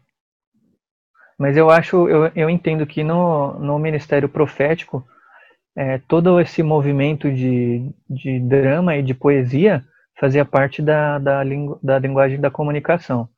[1.38, 5.06] Mas eu acho, eu, eu entendo que no, no ministério profético,
[5.76, 9.84] é, todo esse movimento de, de drama e de poesia
[10.18, 13.28] fazia parte da, da, lingu, da linguagem da comunicação.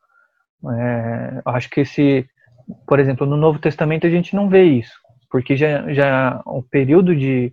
[0.65, 2.29] É, acho que esse,
[2.87, 4.95] por exemplo, no Novo Testamento a gente não vê isso,
[5.29, 7.53] porque já, já o período de,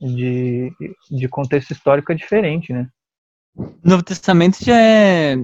[0.00, 0.72] de,
[1.10, 2.88] de contexto histórico é diferente, né?
[3.84, 5.36] Novo Testamento já é.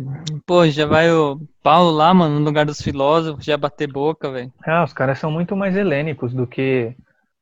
[0.44, 4.53] Pô, já vai o Paulo lá, mano, no lugar dos filósofos, já bater boca, velho.
[4.66, 6.92] Ah, os caras são muito mais helênicos do que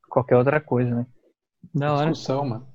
[0.09, 1.05] qualquer outra coisa, né?
[1.73, 2.11] Da hora.
[2.11, 2.67] Discussão, mano.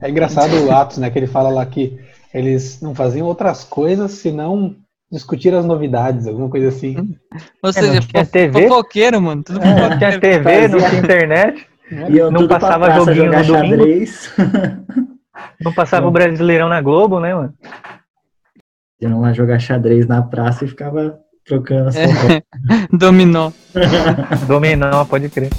[0.00, 1.10] É engraçado o Atos, né?
[1.10, 1.98] Que ele fala lá que
[2.32, 4.76] eles não faziam outras coisas senão
[5.10, 7.16] discutir as novidades, alguma coisa assim.
[7.62, 8.68] Ou seja, não tinha TV?
[8.68, 9.42] fofoqueiro, mano.
[9.42, 9.98] Tudo Não fofoqueiro.
[9.98, 11.66] tinha TV, não tinha internet,
[12.08, 13.84] Iam Não passava joguinho no domingo?
[15.60, 17.54] não passava o Brasileirão na Globo, né, mano?
[19.00, 22.06] Iam lá jogar xadrez na praça e ficava trocando as É.
[22.08, 22.42] fofocas.
[22.92, 23.50] Dominó.
[24.46, 25.50] Dominó, pode crer.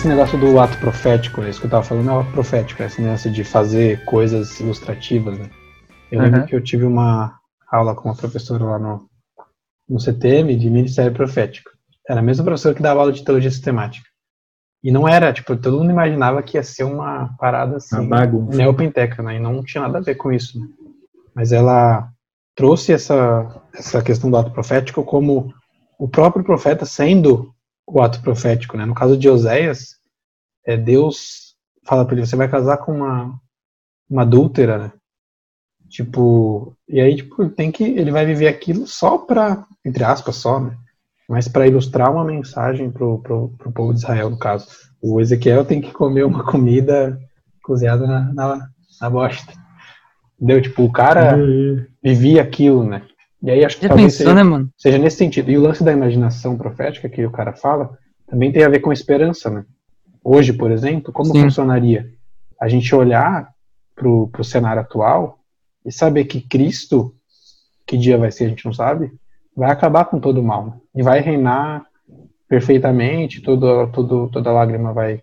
[0.00, 3.02] Esse negócio do ato profético, isso que eu tava falando é o ato profético, esse
[3.02, 5.50] negócio de fazer coisas ilustrativas, né?
[6.10, 6.46] Eu lembro Aham.
[6.46, 7.38] que eu tive uma
[7.70, 9.06] aula com uma professora lá no,
[9.86, 11.68] no CTM de Ministério Profético.
[12.08, 14.08] Era a mesma professora que dava aula de teologia sistemática.
[14.82, 18.56] E não era, tipo, todo mundo imaginava que ia ser uma parada assim, Uma bagunça.
[18.56, 19.36] neopenteca, né?
[19.36, 20.66] E não tinha nada a ver com isso, né?
[21.34, 22.08] Mas ela
[22.54, 25.52] trouxe essa, essa questão do ato profético como
[25.98, 27.54] o próprio profeta sendo
[27.92, 28.84] o ato profético, né?
[28.84, 29.96] No caso de Oséias,
[30.64, 33.38] é Deus fala para ele, você vai casar com uma
[34.08, 34.92] uma adúltera, né?
[35.88, 40.60] Tipo, e aí tipo, tem que ele vai viver aquilo só para entre aspas só,
[40.60, 40.76] né?
[41.28, 44.66] Mas para ilustrar uma mensagem pro, pro, pro povo de Israel, no caso.
[45.00, 47.16] O Ezequiel tem que comer uma comida
[47.62, 48.68] cozinhada na, na,
[49.00, 49.52] na bosta.
[50.36, 50.60] Entendeu?
[50.60, 51.36] Tipo, o cara
[52.02, 53.06] vivia aquilo, né?
[53.42, 54.70] E aí acho que Já talvez pensou, seja, né, mano?
[54.76, 55.50] seja nesse sentido.
[55.50, 58.92] E o lance da imaginação profética que o cara fala também tem a ver com
[58.92, 59.64] esperança, né?
[60.22, 61.42] Hoje, por exemplo, como Sim.
[61.42, 62.06] funcionaria?
[62.60, 63.48] A gente olhar
[63.94, 65.38] pro, pro cenário atual
[65.84, 67.14] e saber que Cristo,
[67.86, 69.10] que dia vai ser, a gente não sabe,
[69.56, 70.66] vai acabar com todo o mal.
[70.66, 70.72] né?
[70.94, 71.84] E vai reinar
[72.48, 75.22] perfeitamente, todo, todo, toda lágrima vai.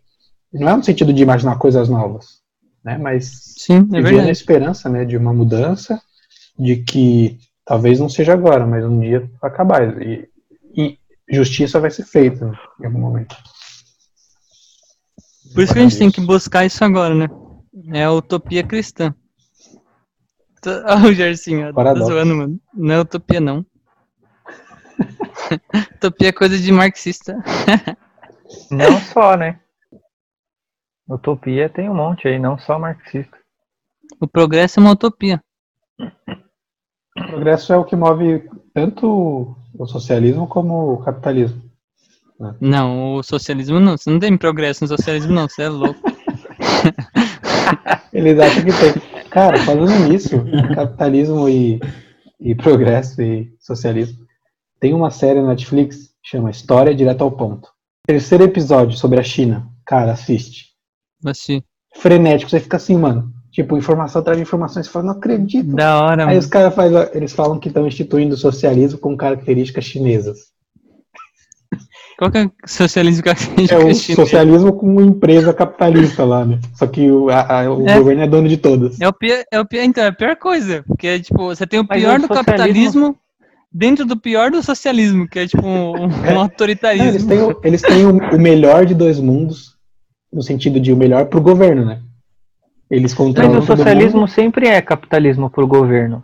[0.52, 2.42] Não é no sentido de imaginar coisas novas,
[2.84, 2.98] né?
[2.98, 6.02] Mas Sim, é viver na esperança, né, de uma mudança,
[6.58, 10.28] de que talvez não seja agora, mas um dia vai acabar e,
[10.76, 10.98] e
[11.30, 13.36] justiça vai ser feita né, em algum momento.
[15.54, 17.28] Por isso que a gente tem que buscar isso agora, né?
[17.94, 19.14] É a utopia cristã.
[20.66, 22.60] Olha o Gersinho, tá zoando, mano.
[22.74, 23.66] Não é utopia, não.
[25.96, 27.36] utopia é coisa de marxista.
[28.72, 29.60] Não só, né?
[31.08, 33.38] Utopia tem um monte aí, não só marxista.
[34.22, 35.44] O progresso é uma utopia.
[37.18, 41.62] O progresso é o que move tanto o socialismo como o capitalismo.
[42.62, 43.98] Não, o socialismo não.
[43.98, 45.50] Você não tem progresso no socialismo, não.
[45.50, 46.00] Você é louco.
[48.14, 48.94] Eles acham que tem.
[49.30, 50.42] Cara, falando nisso,
[50.74, 51.80] capitalismo e,
[52.40, 54.26] e progresso e socialismo,
[54.80, 57.70] tem uma série na Netflix que chama História Direto ao Ponto.
[58.06, 59.68] Terceiro episódio sobre a China.
[59.86, 60.68] Cara, assiste.
[61.26, 61.64] Assim.
[61.96, 63.34] Frenético, você fica assim, mano.
[63.58, 65.76] Tipo, informação atrás de informação, você fala, não acredito.
[65.76, 66.38] Da hora, Aí mano.
[66.38, 70.38] os caras faz, eles falam que estão instituindo o socialismo com características chinesas.
[72.20, 74.16] Qual que é o socialismo que a gente É o chinês?
[74.16, 76.60] socialismo com uma empresa capitalista lá, né?
[76.76, 77.98] Só que o, a- a- o É.
[77.98, 79.02] governo é dono de todas.
[79.02, 80.84] É o pior, é o pior, então, é a pior coisa.
[80.88, 83.16] Porque é tipo, você tem o pior do socialismo- capitalismo
[83.74, 87.28] dentro do pior do socialismo, que é tipo um, um Não, eles autoritarismo.
[87.28, 89.76] têm, o- eles têm o, o melhor de dois mundos,
[90.32, 92.02] no sentido de o melhor pro governo, né?
[92.90, 96.24] Eles Mas controlam o todo socialismo mundo, sempre é capitalismo pro governo.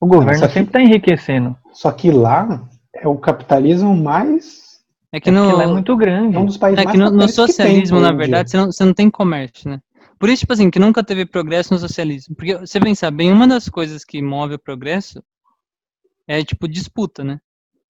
[0.00, 1.56] O governo só que- sempre está enriquecendo.
[1.72, 2.62] só que lá
[2.94, 4.68] é o capitalismo mais...
[5.10, 6.36] É que É porque no, lá é muito grande.
[6.36, 8.50] É um dos países é mais que no, no capitalistas que tem socialismo, na verdade,
[8.50, 9.80] você não, você não tem comércio, né?
[10.18, 12.34] Por isso, tipo assim, que nunca teve progresso no socialismo.
[12.34, 15.22] Porque você pensar bem, uma das coisas que move o progresso
[16.26, 17.40] é, tipo, disputa, né?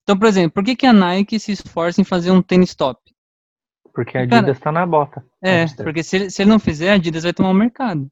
[0.03, 2.99] Então, por exemplo, por que, que a Nike se esforça em fazer um tênis top?
[3.99, 5.21] Porque a Adidas está na bota.
[5.43, 5.83] É, Hipster.
[5.85, 8.07] porque se, ele- se ele não fizer, a Adidas vai tomar o mercado.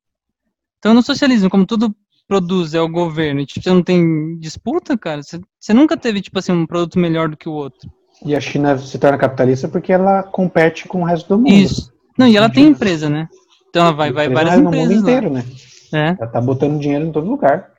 [0.80, 1.96] Então, no socialismo, como tudo
[2.28, 6.22] produz é o governo, e tipo, você não tem disputa, cara, você, você nunca teve,
[6.22, 7.90] tipo assim, um produto melhor do que o outro.
[8.26, 11.50] E a China se torna capitalista porque ela compete com o resto do mundo.
[11.54, 11.94] Isso.
[12.18, 13.30] Não, e ela tem empresa, né?
[13.70, 15.10] Então ela vai, vai várias no mundo empresas lá.
[15.12, 15.46] inteiro, né?
[15.94, 16.08] É.
[16.20, 17.70] Ela tá botando dinheiro em todo lugar.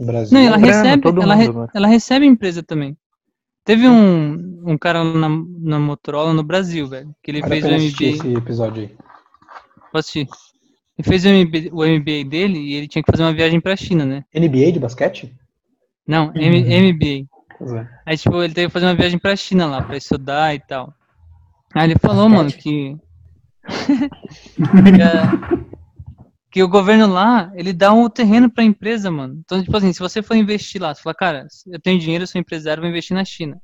[0.00, 0.32] No Brasil.
[0.38, 1.70] Não, ela grana, recebe, todo ela, mundo re- agora.
[1.74, 2.96] ela recebe empresa também.
[3.64, 7.68] Teve um, um cara na, na Motorola no Brasil, velho, que ele Vale fez o
[7.68, 8.14] MBA.
[8.16, 8.88] esse episódio aí.
[9.92, 10.28] Vou assistir.
[10.98, 13.74] Ele fez o MBA, o MBA dele e ele tinha que fazer uma viagem pra
[13.76, 14.24] China, né?
[14.34, 15.34] NBA de basquete?
[16.06, 17.26] Não, M- MBA.
[17.58, 17.88] Pois é.
[18.04, 20.92] Aí, tipo, ele teve que fazer uma viagem pra China lá, pra estudar e tal.
[21.74, 22.96] Aí ele falou, mano, que.
[24.58, 25.58] que, a-
[26.54, 29.40] que o governo lá, ele dá um terreno pra empresa, mano.
[29.44, 32.28] Então, tipo assim, se você for investir lá, você fala, cara, eu tenho dinheiro, eu
[32.28, 33.60] sou empresário, vou investir na China.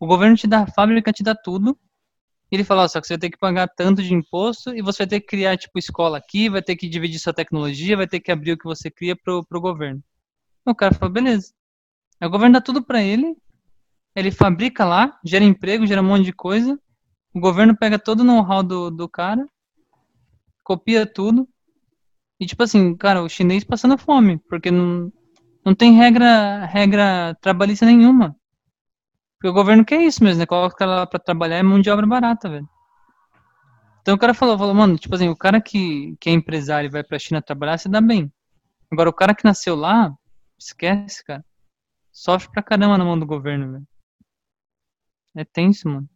[0.00, 1.78] O governo te dá a fábrica, te dá tudo.
[2.50, 4.82] E ele fala, ó, só que você vai ter que pagar tanto de imposto e
[4.82, 8.08] você vai ter que criar, tipo, escola aqui, vai ter que dividir sua tecnologia, vai
[8.08, 10.02] ter que abrir o que você cria pro, pro governo.
[10.66, 11.54] O cara falou, beleza.
[12.20, 13.36] Aí o governo dá tudo pra ele,
[14.12, 16.76] ele fabrica lá, gera emprego, gera um monte de coisa.
[17.32, 19.46] O governo pega todo o know-how do, do cara,
[20.64, 21.48] copia tudo.
[22.44, 25.10] E tipo assim, cara, o chinês passando fome, porque não,
[25.64, 28.36] não tem regra, regra trabalhista nenhuma.
[29.38, 30.46] Porque o governo quer isso mesmo, né?
[30.46, 32.68] Coloca o cara lá pra trabalhar é mão de obra barata, velho.
[34.02, 36.90] Então o cara falou, falou, mano, tipo assim, o cara que, que é empresário e
[36.90, 38.30] vai pra China trabalhar, se dá bem.
[38.92, 40.12] Agora, o cara que nasceu lá,
[40.58, 41.42] esquece, cara.
[42.12, 43.86] Sofre pra caramba na mão do governo, velho.
[45.34, 46.06] É tenso, mano.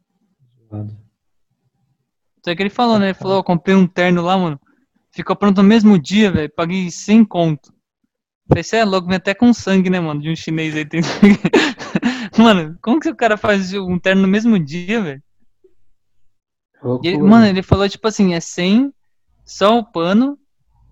[2.45, 3.07] Só que ele falou, né?
[3.07, 4.61] Ele falou, ó, comprei um terno lá, mano.
[5.19, 6.53] Ficou pronto no mesmo dia, velho.
[6.55, 7.75] Paguei 100 conto.
[8.47, 10.21] Falei, você é louco, vem até com sangue, né, mano?
[10.21, 10.85] De um chinês aí.
[10.85, 11.01] Tem...
[12.39, 15.23] mano, como que o cara faz um terno no mesmo dia, velho?
[17.19, 18.95] Mano, ele falou, tipo assim, é 100,
[19.45, 20.39] só o pano.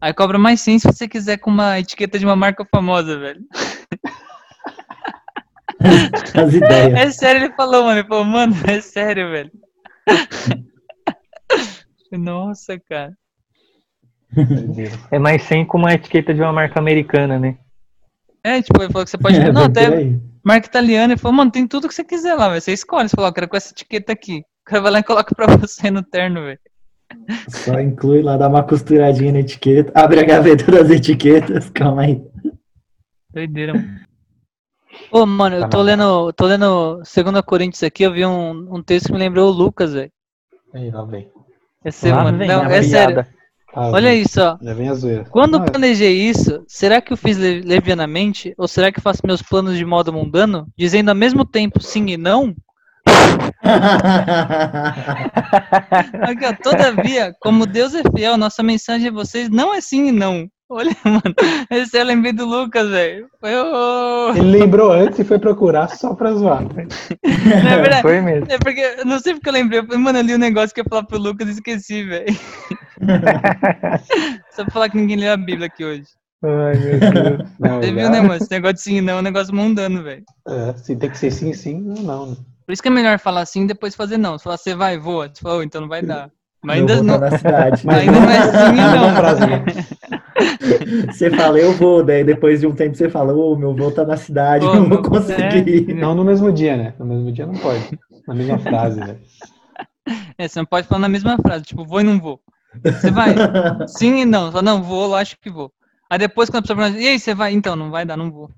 [0.00, 3.44] Aí cobra mais 100 se você quiser com uma etiqueta de uma marca famosa, velho.
[6.34, 6.94] As ideias.
[6.94, 8.00] É sério, ele falou, mano.
[8.00, 9.52] Ele falou, mano, é sério, velho.
[12.10, 13.16] Nossa, cara.
[15.10, 17.56] É mais 100 com uma etiqueta de uma marca americana, né?
[18.42, 19.36] É, tipo, ele falou que você pode.
[19.40, 20.20] É, não, até aí.
[20.44, 21.12] marca italiana.
[21.14, 22.60] Ele falou, mano, tem tudo que você quiser lá, velho.
[22.60, 23.08] Você escolhe.
[23.08, 24.42] Você falou, ó, quero com essa etiqueta aqui.
[24.66, 26.58] O cara vai lá e coloca pra você no terno, velho.
[27.48, 29.92] Só inclui lá, dá uma costuradinha na etiqueta.
[29.94, 31.70] Abre a gaveta das etiquetas.
[31.70, 32.20] Calma aí.
[33.32, 34.00] Doideira, mano.
[35.12, 38.82] Ô, mano, eu Tá tô lendo, tô lendo 2 Coríntios aqui, eu vi um, um
[38.82, 40.10] texto que me lembrou o Lucas, velho.
[40.74, 41.30] Aí, lá vem.
[41.84, 42.38] É sério, Lá mano.
[42.38, 43.26] vem Não, é sério.
[43.76, 44.56] Lá Olha isso, ó.
[44.60, 45.24] Já vem a zoeira.
[45.30, 48.54] Quando Não, é- planejei isso, será que eu fiz le- levianamente?
[48.56, 50.66] Ou será que faço meus planos de modo mundano?
[50.78, 52.54] Dizendo ao mesmo tempo sim e não?
[56.22, 60.12] Aqui, ó, Todavia, como Deus é fiel, nossa mensagem a vocês não é sim e
[60.12, 60.48] não.
[60.68, 61.34] Olha, mano,
[61.70, 63.28] esse eu lembrei do Lucas, velho.
[64.34, 66.62] Ele lembrou antes e foi procurar só pra zoar.
[66.64, 68.02] Não é verdade?
[68.02, 68.46] Foi mesmo.
[68.50, 69.80] É porque, eu não sei porque eu lembrei.
[69.82, 72.26] Mano, eu li um negócio que eu ia falar pro Lucas e esqueci, velho.
[74.50, 76.04] Só pra falar que ninguém leu a Bíblia aqui hoje.
[76.42, 77.50] Ai, meu Deus.
[77.60, 78.34] Não, Você viu, né, mano?
[78.34, 80.24] Esse negócio de sim e não é um negócio mundano, velho.
[80.48, 82.26] É, se tem que ser sim, sim, não, não.
[82.30, 82.36] né?
[82.66, 84.36] Por isso que é melhor falar sim e depois fazer não.
[84.36, 85.28] Se falar você vai, voa.
[85.32, 86.28] Você fala, "Ô, então não vai dar.
[86.62, 87.20] Mas ainda não.
[87.20, 87.44] Mas
[87.86, 89.46] Ainda não é sim e
[90.16, 90.25] não.
[91.10, 94.04] Você fala, eu vou, daí depois de um tempo você fala, ô, meu vô tá
[94.04, 95.94] na cidade, não vou conseguir.
[95.94, 96.94] Não no mesmo dia, né?
[96.98, 97.98] No mesmo dia não pode.
[98.26, 99.16] Na mesma frase, né?
[100.38, 102.40] É, você não pode falar na mesma frase, tipo, vou e não vou.
[102.84, 103.34] Você vai,
[103.88, 104.52] sim e não.
[104.52, 105.72] Fala, não, vou, lógico que vou.
[106.10, 107.52] Aí depois quando a pessoa pergunta, e aí, você vai?
[107.52, 108.50] Então, não vai dar, não vou.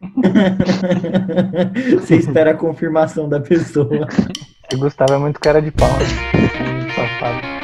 [2.00, 4.06] Você espera a confirmação da pessoa.
[4.74, 5.88] O Gustavo é muito cara de pau.
[5.88, 6.72] né?
[6.72, 7.55] Muito safado.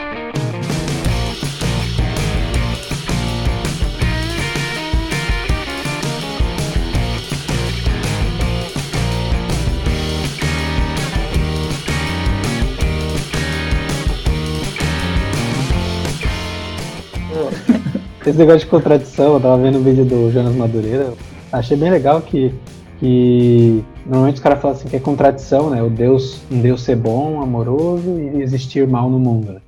[18.24, 21.12] Esse negócio de contradição, eu tava vendo o vídeo do Jonas Madureira,
[21.50, 22.54] achei bem legal que,
[23.00, 25.82] que normalmente os caras falam assim que é contradição, né?
[25.82, 29.54] O Deus, um Deus ser bom, amoroso e existir mal no mundo.
[29.54, 29.60] Né?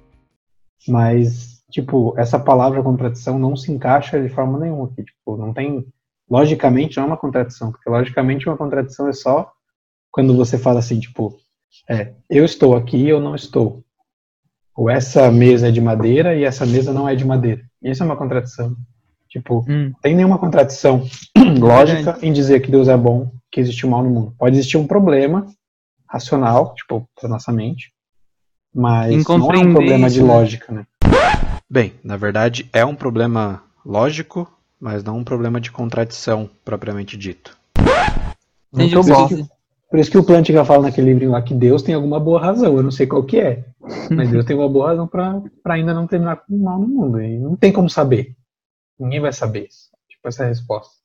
[0.87, 5.03] Mas, tipo, essa palavra contradição não se encaixa de forma nenhuma aqui.
[5.03, 5.85] Tipo, não tem.
[6.31, 9.51] Logicamente não é uma contradição, porque logicamente uma contradição é só
[10.13, 11.37] quando você fala assim, tipo,
[11.91, 13.83] é, eu estou aqui e eu não estou.
[14.77, 17.63] Ou essa mesa é de madeira e essa mesa não é de madeira.
[17.85, 18.75] Isso é uma contradição.
[19.29, 19.91] Tipo, Hum.
[19.91, 21.07] não tem nenhuma contradição
[21.61, 24.35] lógica em dizer que Deus é bom, que existe o mal no mundo.
[24.39, 25.47] Pode existir um problema
[26.09, 27.93] racional, tipo, para nossa mente,
[28.75, 30.33] mas não é um problema de né?
[30.33, 30.87] lógica, né?
[31.69, 37.57] Bem, na verdade é um problema lógico, mas não um problema de contradição propriamente dito.
[38.73, 39.49] Entendi Muito o que bom.
[39.95, 42.77] Por isso que o Plantinga fala naquele livrinho lá que Deus tem alguma boa razão,
[42.77, 43.65] eu não sei qual que é,
[44.11, 47.23] mas Deus tem uma boa razão para ainda não terminar com o mal no mundo,
[47.23, 48.35] e não tem como saber.
[48.99, 49.91] Ninguém vai saber isso.
[50.09, 50.97] Tipo, essa é a resposta.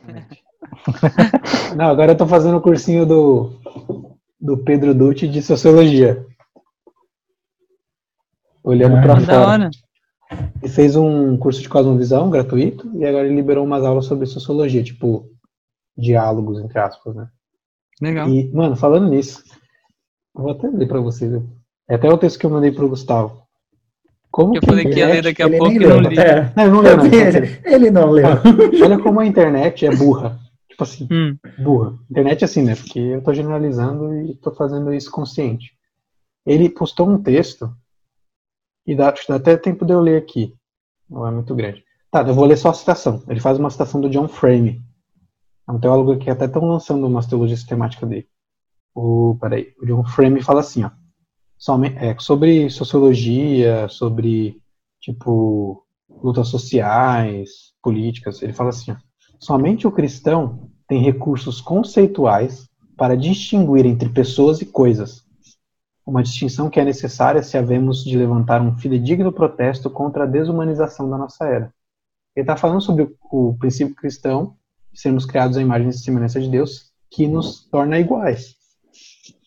[1.74, 3.58] Não, agora eu tô fazendo o cursinho do,
[4.38, 6.26] do Pedro Dutti de Sociologia.
[8.62, 9.70] Olhando Ah, pra Da fora.
[10.62, 14.84] Ele fez um curso de cosmovisão gratuito e agora ele liberou umas aulas sobre sociologia,
[14.84, 15.26] tipo,
[15.96, 17.30] diálogos, entre aspas, né?
[18.02, 18.28] Legal.
[18.28, 19.42] E, mano, falando nisso,
[20.36, 21.32] eu vou até ler pra vocês.
[21.88, 23.42] É até o texto que eu mandei pro Gustavo.
[24.30, 26.10] Como Eu que falei que ia ler daqui a Ele pouco e não leu.
[26.10, 26.18] li.
[26.18, 26.52] É.
[26.56, 27.04] Não, eu não leu, não.
[27.06, 28.26] Ele, ele não leu.
[28.82, 30.38] Olha como a internet é burra.
[30.68, 31.36] Tipo assim, Hum.
[31.62, 31.98] burra.
[32.10, 32.74] Internet é assim, né?
[32.74, 35.72] Porque eu tô generalizando e tô fazendo isso consciente.
[36.46, 37.70] Ele postou um texto
[38.86, 40.54] e dá, dá até tempo de eu ler aqui.
[41.08, 41.84] Não é muito grande.
[42.10, 43.22] Tá, eu vou ler só a citação.
[43.28, 44.82] Ele faz uma citação do John Frame.
[45.68, 48.28] É um teólogo que até estão lançando uma teologia sistemática dele.
[48.94, 50.90] O, peraí, o John Frame fala assim, ó.
[51.96, 54.60] É, sobre sociologia, sobre,
[55.00, 55.86] tipo,
[56.22, 58.42] lutas sociais, políticas.
[58.42, 58.96] Ele fala assim, ó.
[59.38, 65.22] Somente o cristão tem recursos conceituais para distinguir entre pessoas e coisas.
[66.04, 71.08] Uma distinção que é necessária se havemos de levantar um fidedigno protesto contra a desumanização
[71.08, 71.72] da nossa era.
[72.34, 74.56] Ele está falando sobre o, princípio cristão
[74.94, 78.54] sermos criados à imagem e semelhança de Deus, que nos torna iguais.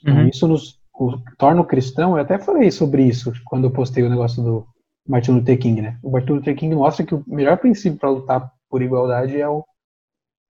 [0.02, 0.28] Então, Uhum.
[0.28, 2.12] isso nos o- torna o cristão.
[2.16, 4.66] Eu até falei sobre isso quando eu postei o negócio do
[5.08, 6.00] Martin Luther King, né?
[6.02, 9.64] O Martin Luther King mostra que o melhor princípio para lutar por igualdade é, o,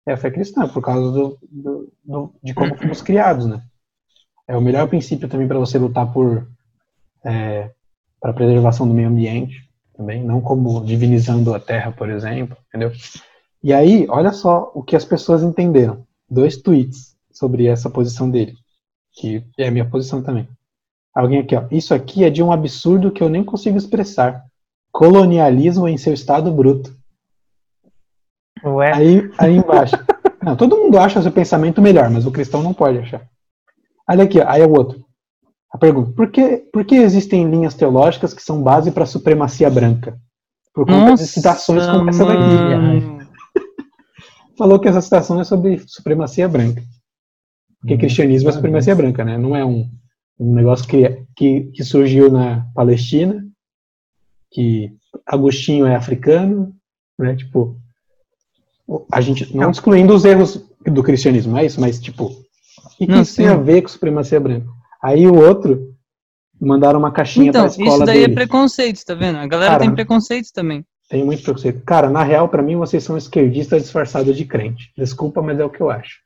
[0.06, 3.62] é a fé cristã, por causa do, do- do- de como fomos criados, né?
[4.48, 6.46] É o melhor princípio também para você lutar por
[7.22, 12.90] para a preservação do meio ambiente também, não como divinizando a terra, por exemplo, entendeu?
[13.62, 16.04] E aí, olha só o que as pessoas entenderam.
[16.28, 18.54] Dois tweets sobre essa posição dele,
[19.12, 20.48] que é a minha posição também.
[21.14, 21.64] Alguém aqui, ó.
[21.70, 24.42] Isso aqui é de um absurdo que eu nem consigo expressar.
[24.90, 26.94] Colonialismo em seu estado bruto.
[28.64, 29.96] Ué, Aí, aí embaixo.
[30.42, 33.22] Não, todo mundo acha seu pensamento melhor, mas o cristão não pode achar.
[34.10, 35.04] Olha aqui, ó, aí é o outro.
[35.72, 39.70] A pergunta: por que, por que existem linhas teológicas que são base para a supremacia
[39.70, 40.18] branca?
[40.74, 42.40] Por conta de citações como essa daqui.
[42.40, 43.21] mano.
[44.56, 46.82] Falou que essa citação é sobre supremacia branca.
[47.80, 49.36] Porque cristianismo é supremacia branca, né?
[49.36, 49.90] Não é um,
[50.38, 53.44] um negócio que, que, que surgiu na Palestina,
[54.50, 54.92] que
[55.26, 56.74] Agostinho é africano,
[57.18, 57.34] né?
[57.34, 57.76] Tipo,
[59.10, 63.36] a gente não excluindo os erros do cristianismo, é isso, mas tipo, o que, isso
[63.36, 64.68] tem a ver com supremacia branca?
[65.02, 65.92] Aí o outro
[66.60, 68.32] mandaram uma caixinha Então, pra escola isso daí dele.
[68.32, 69.38] é preconceito, tá vendo?
[69.38, 70.84] A galera Cara, tem preconceitos também.
[71.12, 71.82] Tem muito preconceito.
[71.84, 74.90] Cara, na real, pra mim, vocês são esquerdistas disfarçados de crente.
[74.96, 76.20] Desculpa, mas é o que eu acho.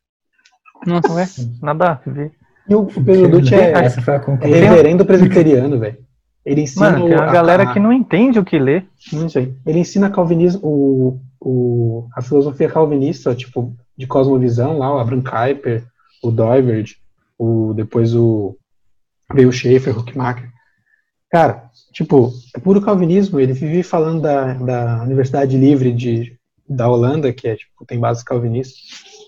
[0.86, 1.12] Nossa.
[1.12, 1.26] ué,
[1.60, 2.30] nada a ver.
[2.68, 5.98] E o Pedro Dutti é, é reverendo presbiteriano, velho.
[6.44, 8.84] Ele ensina Mano, tem uma a- galera a- que não entende o que lê.
[9.12, 9.56] Não sei.
[9.66, 15.84] Ele ensina calvinismo, o, o, a filosofia calvinista, tipo, de cosmovisão lá, o Abraham Kuyper,
[16.22, 16.94] o Doiverd,
[17.36, 18.56] o, depois o
[19.34, 20.48] veio o Schaefer, o Huckmacher.
[21.28, 21.65] Cara,
[21.96, 23.40] tipo, é puro calvinismo.
[23.40, 26.38] Ele vive falando da, da Universidade Livre de,
[26.68, 28.78] da Holanda, que é, tipo, tem bases calvinistas.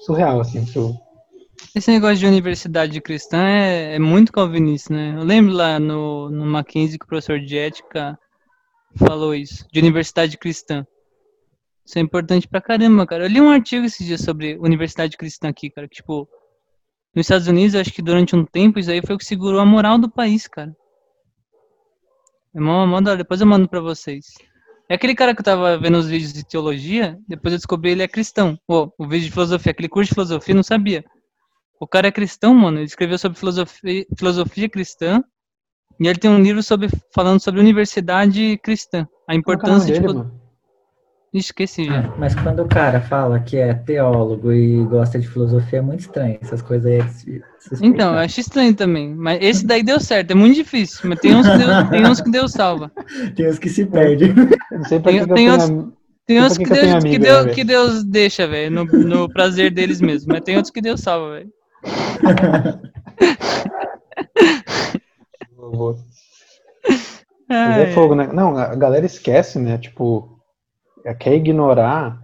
[0.05, 0.95] Surreal, assim, tipo,
[1.75, 5.15] Esse negócio de universidade cristã é, é muito calvinista, né?
[5.17, 8.19] Eu lembro lá no, no Mackenzie que o professor de ética
[8.97, 10.87] falou isso, de universidade cristã.
[11.87, 13.25] Isso é importante pra caramba, cara.
[13.25, 16.29] Eu li um artigo esses dias sobre universidade cristã aqui, cara, que, tipo,
[17.15, 19.65] nos Estados Unidos, acho que durante um tempo, isso aí foi o que segurou a
[19.65, 20.71] moral do país, cara.
[22.59, 23.19] É mó, mó da hora.
[23.19, 24.35] Depois eu mando pra vocês.
[24.89, 28.03] É aquele cara que eu tava vendo os vídeos de teologia, depois eu descobri ele
[28.03, 28.59] é cristão.
[28.67, 31.05] Pô, o vídeo de filosofia, aquele curso de filosofia, eu não sabia.
[31.81, 32.79] O cara é cristão, mano.
[32.79, 35.23] Ele escreveu sobre filosofia, filosofia cristã.
[36.01, 39.07] E ele tem um livro sobre, falando sobre universidade cristã.
[39.29, 40.15] A é importância dele, de.
[40.15, 40.38] mano?
[41.33, 42.01] Esqueci já.
[42.01, 46.01] Ah, mas quando o cara fala que é teólogo e gosta de filosofia, é muito
[46.01, 46.39] estranho.
[46.41, 46.99] Essas coisas aí.
[47.01, 47.43] é de se-
[47.77, 49.15] se Então, eu acho estranho também.
[49.15, 50.31] Mas esse daí deu certo.
[50.31, 51.01] É muito difícil.
[51.09, 52.91] Mas tem uns que Deus, tem uns que Deus salva.
[53.37, 54.33] Tem uns que se perdem.
[54.73, 55.93] Não sei pra Tem- que, que tem tenho outros- am-
[56.27, 58.47] Tem uns que que que eu tenho Deus, que, amigo, Deus, né, que Deus deixa,
[58.47, 60.33] velho, no, no prazer deles mesmo.
[60.33, 61.51] Mas tem outros que Deus salva, velho.
[65.57, 65.99] Vou-
[67.51, 68.27] é fogo, né?
[68.33, 69.77] Não, a galera esquece, né?
[69.79, 70.38] Tipo,
[71.15, 72.21] quer ignorar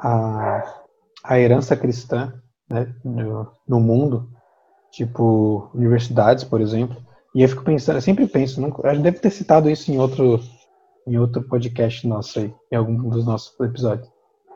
[0.00, 0.74] a,
[1.24, 2.32] a herança cristã,
[2.68, 2.94] né?
[3.04, 4.28] No, no mundo.
[4.90, 6.96] Tipo, universidades, por exemplo.
[7.34, 10.40] E eu fico pensando, eu sempre penso, não, eu deve ter citado isso em outro,
[11.06, 14.08] em outro podcast nosso aí, em algum dos nossos episódios.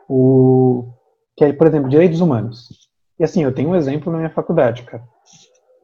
[0.09, 0.91] O,
[1.37, 2.67] que é, por exemplo, direitos humanos.
[3.19, 5.03] E assim, eu tenho um exemplo na minha faculdade, cara.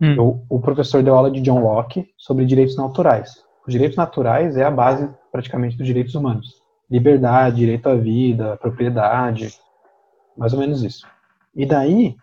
[0.02, 0.16] Hum.
[0.16, 3.44] Eu- o professor deu aula de John Locke sobre direitos naturais.
[3.68, 6.59] Os direitos naturais é a base, praticamente, dos direitos humanos.
[6.90, 9.54] Liberdade, direito à vida, propriedade,
[10.38, 11.08] mais ou menos isso.
[11.56, 12.16] E daí,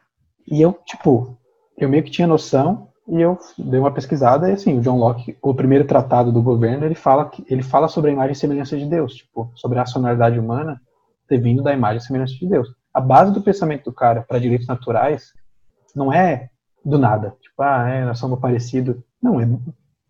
[0.47, 1.37] e eu, tipo,
[1.77, 5.37] eu meio que tinha noção e eu dei uma pesquisada e assim, o John Locke,
[5.41, 8.77] o primeiro tratado do governo, ele fala que ele fala sobre a imagem e semelhança
[8.77, 10.81] de Deus, tipo, sobre a racionalidade humana
[11.29, 12.69] ter vindo da imagem e semelhança de Deus.
[12.93, 15.33] A base do pensamento do cara para direitos naturais
[15.95, 16.49] não é
[16.85, 18.97] do nada, tipo, ah, é, nós somos parecidos.
[19.23, 19.49] Não, é,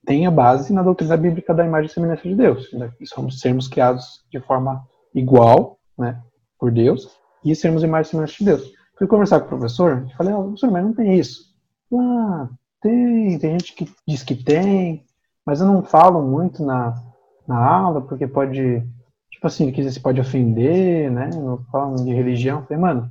[0.06, 2.72] tem a base na doutrina bíblica da imagem e semelhança de Deus.
[2.72, 2.90] Né?
[3.04, 6.22] Somos sermos criados de forma igual, né,
[6.58, 7.10] por Deus,
[7.44, 8.72] e sermos imagem e semelhança de Deus.
[8.96, 11.54] Fui conversar com o professor, falei, ó, professor, mas não tem isso.
[11.92, 12.48] Ah,
[12.80, 15.04] tem, tem gente que diz que tem,
[15.44, 16.94] mas eu não falo muito na,
[17.46, 18.82] na aula, porque pode,
[19.30, 22.62] tipo assim, que se pode ofender, né, não falam de religião.
[22.62, 23.10] Falei, mano,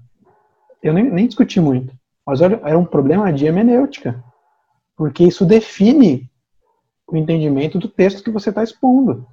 [0.81, 1.93] eu nem, nem discuti muito,
[2.25, 4.23] mas olha, era um problema de hermenêutica,
[4.95, 6.29] porque isso define
[7.07, 9.25] o entendimento do texto que você está expondo.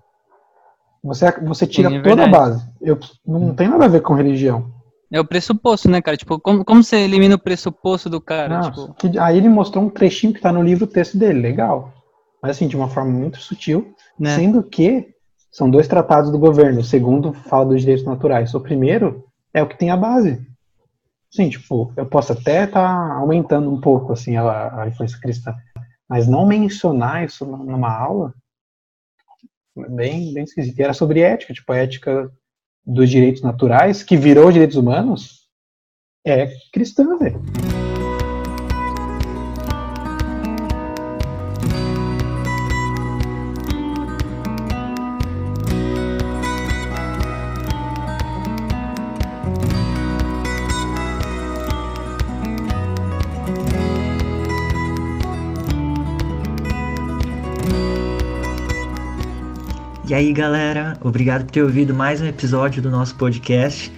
[1.05, 2.65] Você, você tira Sim, é toda a base.
[2.81, 4.71] Eu, não tem nada a ver com religião.
[5.11, 6.17] É o pressuposto, né, cara?
[6.17, 8.61] Tipo, como, como você elimina o pressuposto do cara?
[8.61, 11.41] Não, Tipo, que- aí ele mostrou um trechinho que tá no livro o texto dele,
[11.41, 11.93] legal.
[12.41, 14.35] Mas assim, de uma forma muito sutil, né?
[14.35, 15.09] sendo que
[15.51, 16.81] são dois tratados do governo.
[16.81, 18.55] O segundo fala dos direitos naturais.
[18.55, 20.41] O primeiro é o que tem a base.
[21.31, 25.55] Sim, tipo, eu posso até estar aumentando um pouco assim a, a influência cristã,
[26.13, 28.35] mas não mencionar isso numa aula
[29.75, 30.79] bem, bem esquisito.
[30.79, 32.31] E era sobre ética, tipo, a ética
[32.85, 35.49] dos direitos naturais, que virou direitos humanos,
[36.23, 37.41] é cristã, velho.
[60.13, 63.91] E aí, galera, obrigado por ter ouvido mais um episódio do nosso podcast.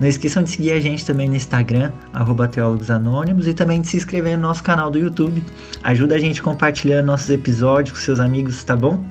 [0.00, 3.86] Não esqueçam de seguir a gente também no Instagram, arroba Teólogos Anônimos, e também de
[3.86, 5.40] se inscrever no nosso canal do YouTube.
[5.84, 9.04] Ajuda a gente compartilhando nossos episódios com seus amigos, tá bom?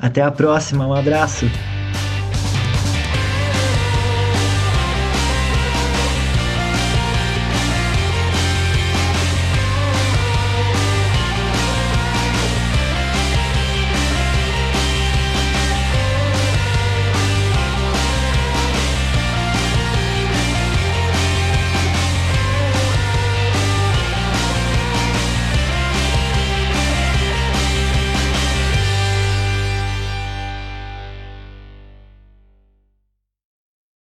[0.00, 1.46] Até a próxima, um abraço!